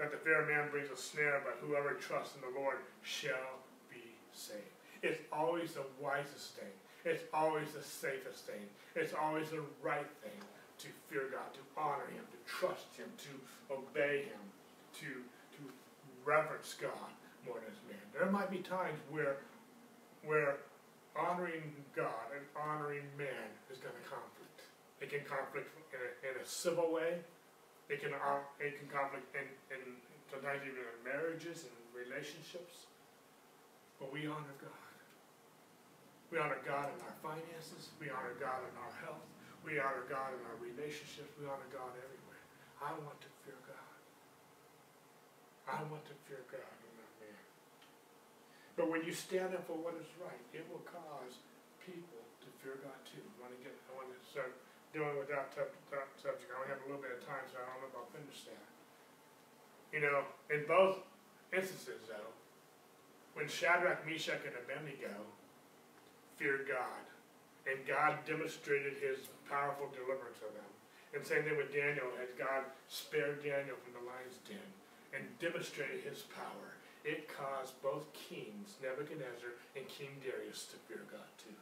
[0.00, 3.60] that the fear of man brings a snare, but whoever trusts in the Lord shall
[3.92, 4.75] be saved.
[5.06, 6.74] It's always the wisest thing.
[7.04, 8.66] It's always the safest thing.
[8.96, 10.42] It's always the right thing
[10.82, 14.42] to fear God, to honor Him, to trust Him, to obey Him,
[14.98, 15.06] to,
[15.54, 15.62] to
[16.24, 17.10] reverence God
[17.46, 18.02] more than man.
[18.12, 19.36] There might be times where
[20.26, 20.58] where
[21.14, 21.62] honoring
[21.94, 24.66] God and honoring man is going to conflict.
[24.98, 27.22] It can conflict in a, in a civil way.
[27.88, 29.80] It can uh, it can conflict in, in
[30.26, 32.90] sometimes even in marriages and relationships.
[34.02, 34.85] But we honor God.
[36.36, 37.96] We honor God in our finances.
[37.96, 39.24] We honor God in our health.
[39.64, 41.32] We honor God in our relationships.
[41.40, 42.44] We honor God everywhere.
[42.76, 43.96] I want to fear God.
[45.64, 46.60] I want to fear God.
[46.60, 47.40] And not man.
[48.76, 51.40] But when you stand up for what is right, it will cause
[51.80, 53.24] people to fear God too.
[53.24, 54.52] I want to get, I want to start
[54.92, 56.52] dealing with that, type, that subject.
[56.52, 58.44] I only have a little bit of time, so I don't know if I'll finish
[58.44, 58.68] that.
[59.88, 61.00] You know, in both
[61.48, 62.28] instances, though,
[63.32, 65.16] when Shadrach, Meshach, and Abednego
[66.36, 67.04] feared God,
[67.66, 70.70] and God demonstrated his powerful deliverance of them.
[71.14, 74.68] And same thing with Daniel, as God spared Daniel from the lion's den
[75.16, 76.76] and demonstrated his power
[77.06, 81.54] it caused both kings, Nebuchadnezzar and King Darius, to fear God too.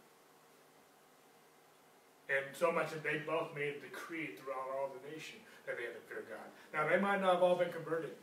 [2.33, 5.37] And so much that they both made a decree throughout all the nation
[5.69, 6.49] that they had to fear God.
[6.73, 8.17] Now, they might not have all been converted,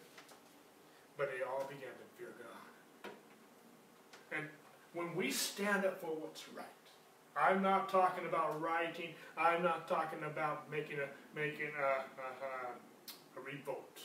[1.13, 2.07] but they all began to
[4.93, 6.65] when we stand up for what's right,
[7.35, 9.15] I'm not talking about writing.
[9.37, 13.99] I'm not talking about making a making a, a, a, a revolt.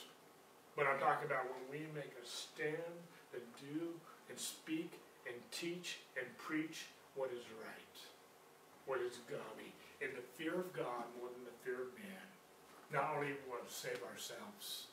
[0.75, 2.95] But I'm talking about when we make a stand
[3.33, 3.97] and do
[4.29, 4.93] and speak
[5.25, 6.85] and teach and preach
[7.15, 7.97] what is right,
[8.85, 12.27] what is godly, in the fear of God more than the fear of man.
[12.93, 14.87] Not only will it save ourselves,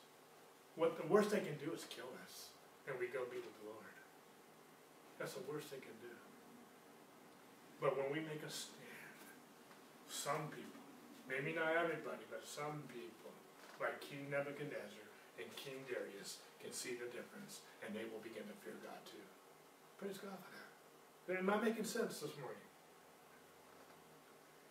[0.74, 2.50] what the worst they can do is kill us,
[2.88, 3.93] and we go be with the Lord.
[5.18, 6.12] That's the worst they can do.
[7.80, 8.80] But when we make a stand,
[10.08, 10.82] some people,
[11.28, 13.34] maybe not everybody, but some people,
[13.80, 15.06] like King Nebuchadnezzar,
[15.38, 19.26] and King Darius can see the difference, and they will begin to fear God too.
[19.98, 21.40] Praise God for that.
[21.40, 22.64] Am I making sense this morning?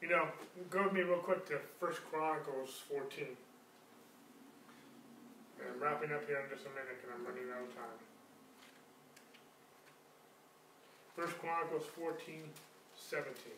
[0.02, 0.28] You know,
[0.70, 3.24] go with me real quick to First Chronicles 14.
[5.60, 8.00] And I'm wrapping up here in just a minute because I'm running out of time.
[11.16, 12.42] First Chronicles 14,
[12.96, 13.54] 17.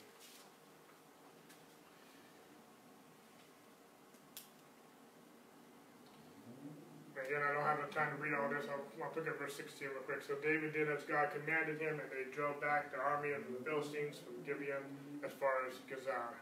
[7.25, 8.69] again, I don't have enough time to read all this.
[8.69, 10.21] I'll, I'll pick up verse 16 real quick.
[10.21, 13.59] So David did as God commanded him, and they drove back the army of the
[13.65, 14.85] Philistines from Gibeon
[15.25, 16.37] as far as Gezer.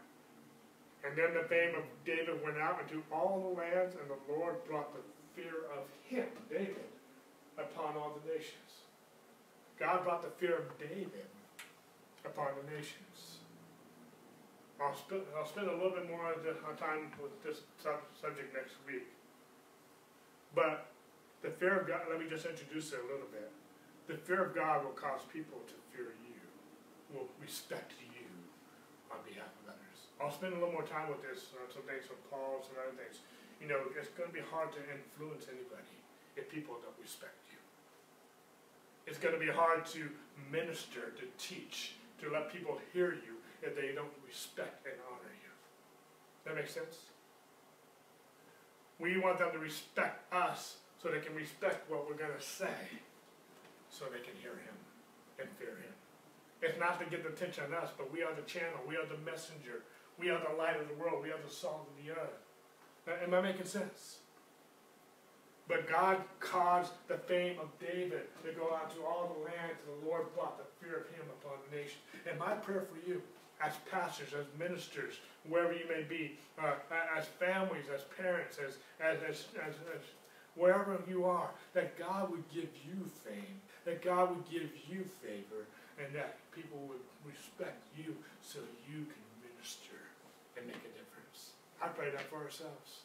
[1.04, 4.60] And then the fame of David went out into all the lands, and the Lord
[4.68, 5.04] brought the
[5.36, 6.88] fear of him, David,
[7.58, 8.63] upon all the nations.
[9.78, 11.28] God brought the fear of David
[12.24, 13.42] upon the nations.
[14.80, 18.74] I'll, sp- I'll spend a little bit more uh, time with this sub- subject next
[18.86, 19.06] week.
[20.54, 20.90] But
[21.42, 23.50] the fear of God, let me just introduce it a little bit.
[24.06, 26.38] The fear of God will cause people to fear you,
[27.10, 28.26] will respect you
[29.10, 29.98] on behalf of others.
[30.18, 32.94] I'll spend a little more time with this on some things from Paul, and other
[32.94, 33.22] things.
[33.62, 35.96] You know, it's going to be hard to influence anybody
[36.36, 37.43] if people don't respect.
[39.06, 40.08] It's going to be hard to
[40.50, 45.50] minister, to teach, to let people hear you if they don't respect and honor you.
[46.44, 46.96] That makes sense?
[48.98, 53.00] We want them to respect us so they can respect what we're going to say
[53.90, 54.76] so they can hear him
[55.38, 55.94] and fear him.
[56.62, 58.80] It's not to get the attention on us, but we are the channel.
[58.88, 59.82] We are the messenger.
[60.18, 61.22] We are the light of the world.
[61.22, 62.40] We are the salt of the earth.
[63.06, 64.18] Now, am I making sense?
[65.66, 70.02] But God caused the fame of David to go out to all the lands, and
[70.02, 71.98] the Lord brought the fear of him upon the nation.
[72.28, 73.22] And my prayer for you
[73.62, 75.14] as pastors, as ministers,
[75.48, 76.74] wherever you may be, uh,
[77.16, 80.02] as families, as parents, as, as, as, as, as
[80.54, 85.64] wherever you are, that God would give you fame, that God would give you favor,
[85.98, 89.96] and that people would respect you so you can minister
[90.56, 91.56] and make a difference.
[91.80, 93.04] I pray that for ourselves.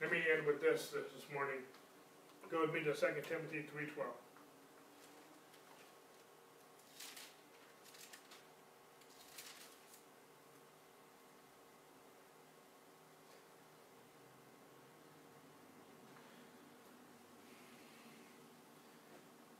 [0.00, 1.60] Let me end with this uh, this, morning.
[2.50, 4.00] Go with me to 2 Timothy 3.12.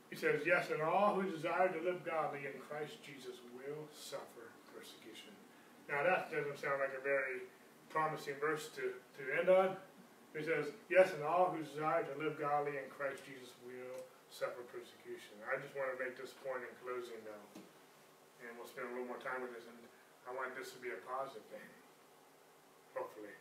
[0.09, 4.49] He says, Yes, and all who desire to live godly in Christ Jesus will suffer
[4.73, 5.29] persecution.
[5.87, 7.45] Now, that doesn't sound like a very
[7.91, 9.77] promising verse to, to end on.
[10.31, 13.99] It says, Yes, and all who desire to live godly in Christ Jesus will
[14.31, 15.35] suffer persecution.
[15.43, 17.47] I just want to make this point in closing, though,
[18.47, 19.75] and we'll spend a little more time with this, and
[20.23, 21.69] I want this to be a positive thing,
[22.95, 23.35] hopefully.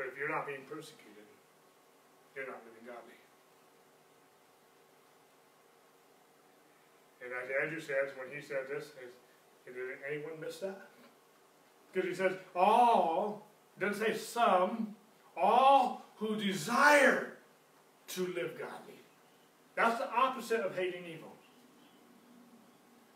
[0.00, 1.28] But if you're not being persecuted,
[2.32, 3.20] you're not living godly.
[7.20, 9.12] And as Andrew says, when he said this, is,
[9.68, 9.76] did
[10.08, 10.88] anyone miss that?
[11.92, 13.46] Because he says, all,
[13.78, 14.96] doesn't say some,
[15.40, 17.32] all who desire
[18.08, 18.98] to live godly.
[19.74, 21.32] That's the opposite of hating evil.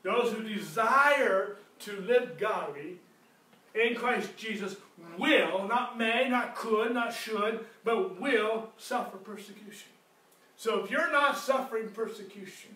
[0.03, 2.99] Those who desire to live godly
[3.75, 4.77] in Christ Jesus
[5.19, 9.89] will, not may, not could, not should, but will suffer persecution.
[10.57, 12.71] So if you're not suffering persecution,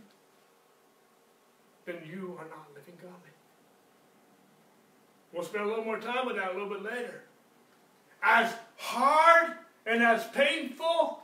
[1.86, 3.30] then you are not living godly.
[5.32, 7.22] We'll spend a little more time with that a little bit later.
[8.22, 9.52] As hard
[9.84, 11.20] and as painful,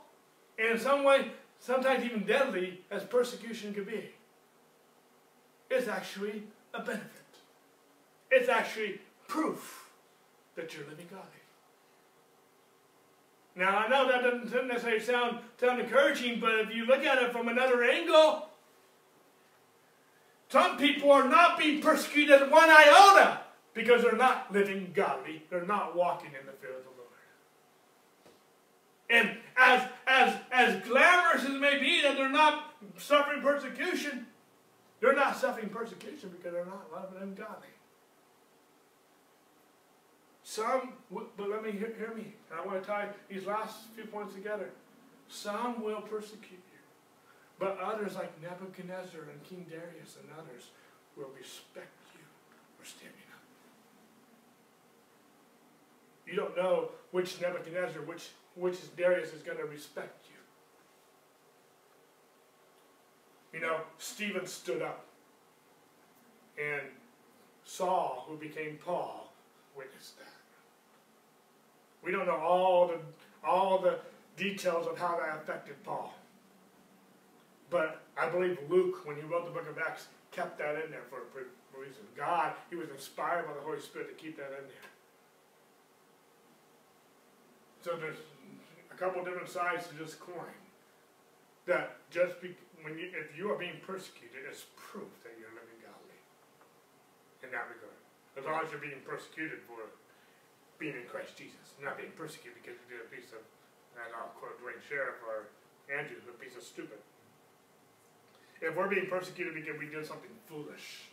[0.59, 4.11] and in some way, sometimes even deadly, as persecution could be,
[5.69, 6.43] it's actually
[6.73, 7.09] a benefit.
[8.29, 9.89] It's actually proof
[10.55, 11.29] that you're living godly.
[13.55, 17.31] Now, I know that doesn't necessarily sound, sound encouraging, but if you look at it
[17.31, 18.49] from another angle,
[20.49, 23.39] some people are not being persecuted one iota
[23.73, 25.43] because they're not living godly.
[25.49, 26.71] They're not walking in the fear.
[29.09, 34.25] And as, as, as glamorous as it may be that they're not suffering persecution,
[34.99, 37.67] they're not suffering persecution because they're not loving godly.
[40.43, 42.33] Some, but let me hear, hear me.
[42.55, 44.69] I want to tie these last few points together.
[45.27, 46.79] Some will persecute you,
[47.59, 50.69] but others, like Nebuchadnezzar and King Darius and others,
[51.17, 52.21] will respect you
[52.77, 53.41] for standing up.
[56.27, 60.25] You don't know which Nebuchadnezzar, which, which is Darius is going to respect
[63.53, 63.59] you.
[63.59, 65.05] You know, Stephen stood up,
[66.57, 66.81] and
[67.63, 69.31] Saul, who became Paul,
[69.75, 70.27] witnessed that.
[72.03, 72.99] We don't know all the,
[73.47, 73.99] all the
[74.37, 76.13] details of how that affected Paul.
[77.69, 81.03] But I believe Luke, when he wrote the book of Acts, kept that in there
[81.09, 82.03] for a reason.
[82.15, 84.89] God, he was inspired by the Holy Spirit to keep that in there.
[87.83, 88.17] So there's
[88.95, 90.55] a couple different sides to this coin.
[91.67, 95.75] That just be, when you, if you are being persecuted, it's proof that you're living
[95.83, 96.19] godly.
[97.43, 97.99] In that regard.
[98.39, 99.91] As long as you're being persecuted for
[100.79, 103.43] being in Christ Jesus, not being persecuted because you did a piece of,
[103.99, 105.51] and I'll quote Duane Sheriff or
[105.91, 106.99] Andrew, a piece of stupid.
[108.63, 111.11] If we're being persecuted because we did something foolish,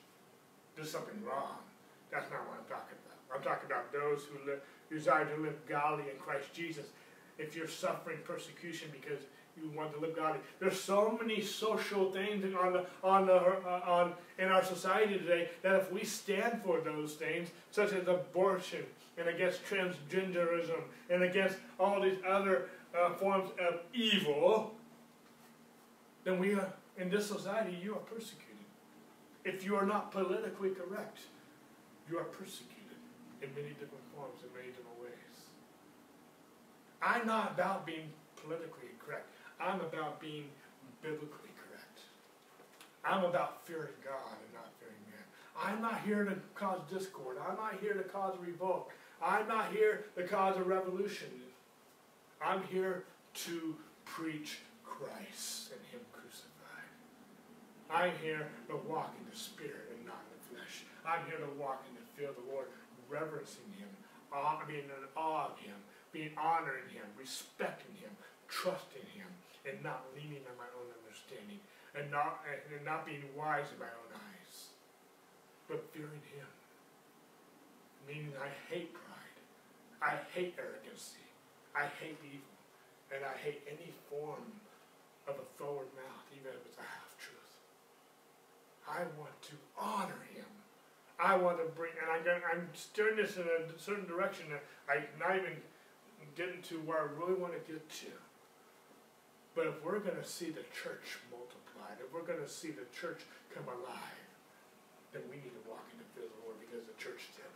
[0.79, 1.63] did something wrong,
[2.11, 3.19] that's not what I'm talking about.
[3.33, 4.61] I'm talking about those who live,
[4.91, 6.87] desire to live godly in Christ Jesus.
[7.43, 9.21] If you're suffering persecution because
[9.57, 10.39] you want to live godly.
[10.61, 15.51] There's so many social things on the, on the, uh, on, in our society today
[15.63, 18.85] that if we stand for those things, such as abortion
[19.19, 20.81] and against transgenderism
[21.11, 24.75] and against all these other uh, forms of evil,
[26.25, 28.39] then we are, in this society, you are persecuted.
[29.45, 31.19] If you are not politically correct,
[32.09, 32.79] you are persecuted
[33.43, 34.92] in many different forms, in many different.
[37.03, 39.27] I'm not about being politically correct.
[39.61, 40.47] I'm about being
[41.03, 41.99] biblically correct.
[43.05, 45.25] I'm about fearing God and not fearing man.
[45.61, 47.39] I'm not here to cause discord.
[47.49, 48.91] I'm not here to cause revolt.
[49.21, 51.29] I'm not here to cause a revolution.
[52.45, 56.91] I'm here to preach Christ and Him crucified.
[57.91, 60.85] I'm here to walk in the Spirit and not in the flesh.
[61.07, 62.67] I'm here to walk in the fear of the Lord,
[63.09, 63.89] reverencing Him,
[64.67, 65.75] being in awe of Him,
[66.13, 68.13] being honoring Him, respecting Him,
[68.47, 69.29] trusting Him,
[69.65, 71.59] and not leaning on my own understanding,
[71.97, 74.77] and not, and not being wise in my own eyes,
[75.69, 76.49] but fearing Him.
[78.07, 79.39] Meaning I hate pride.
[80.05, 81.25] I hate arrogancy.
[81.75, 82.53] I hate evil.
[83.15, 84.45] And I hate any form
[85.29, 87.53] of a forward mouth, even if it's a half truth.
[88.89, 90.49] I want to honor Him.
[91.23, 95.07] I want to bring, and I'm, I'm steering this in a certain direction that I'm
[95.21, 95.55] not even
[96.37, 98.13] getting to where I really want to get to.
[99.55, 102.89] But if we're going to see the church multiplied, if we're going to see the
[102.95, 103.21] church
[103.53, 104.27] come alive,
[105.13, 107.53] then we need to walk in the fear of the Lord because the church did.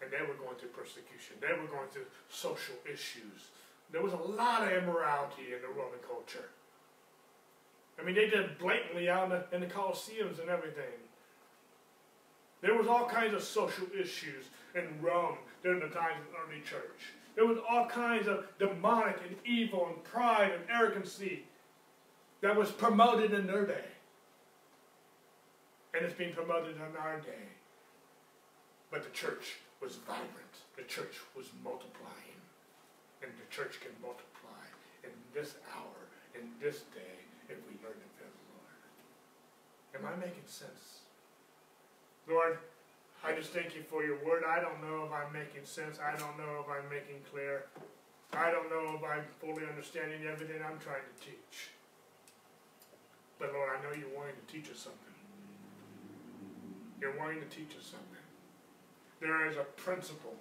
[0.00, 1.36] And they were going through persecution.
[1.40, 3.52] They were going through social issues.
[3.92, 6.48] There was a lot of immorality in the Roman culture.
[8.00, 10.96] I mean, they did it blatantly out in the, in the Colosseums and everything.
[12.60, 16.62] There was all kinds of social issues in Rome during the times of the early
[16.62, 17.12] church.
[17.36, 21.44] There was all kinds of demonic and evil and pride and arrogancy
[22.40, 23.84] that was promoted in their day.
[25.94, 27.52] And it's being promoted in our day.
[28.90, 30.64] But the church was vibrant.
[30.76, 32.40] The church was multiplying.
[33.22, 34.64] And the church can multiply
[35.04, 38.80] in this hour, in this day, if we learn to fear the Lord.
[39.94, 41.00] Am I making sense?
[42.28, 42.58] Lord,
[43.24, 44.44] I just thank you for your word.
[44.46, 45.98] I don't know if I'm making sense.
[45.98, 47.66] I don't know if I'm making clear.
[48.32, 51.70] I don't know if I'm fully understanding everything I'm trying to teach.
[53.38, 55.00] But Lord, I know you're wanting to teach us something.
[57.00, 58.24] You're wanting to teach us something.
[59.20, 60.34] There is a principle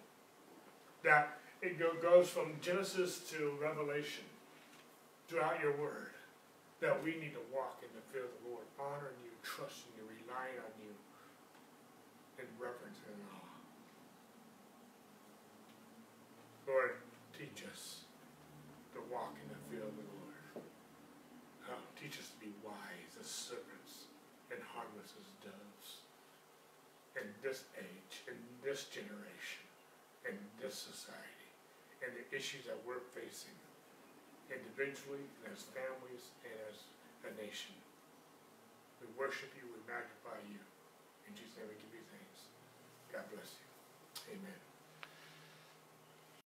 [1.03, 4.25] that it goes from Genesis to Revelation
[5.27, 6.11] throughout your word
[6.81, 10.03] that we need to walk in the fear of the Lord, honoring you, trusting you,
[10.05, 10.91] relying on you,
[12.37, 13.55] in reverence and awe.
[16.67, 16.99] Lord,
[17.31, 18.03] teach us
[18.93, 20.67] to walk in the fear of the Lord.
[21.71, 24.11] Oh, teach us to be wise as serpents
[24.51, 26.05] and harmless as doves.
[27.15, 28.35] In this age, in
[28.75, 29.63] this generation,
[30.27, 31.47] and this society,
[32.03, 33.55] and the issues that we're facing,
[34.51, 36.83] individually, and as families, and as
[37.23, 37.71] a nation.
[38.99, 40.59] We worship you, we magnify you.
[41.23, 42.51] In Jesus' name we give you thanks.
[43.15, 44.35] God bless you.
[44.35, 44.64] Amen.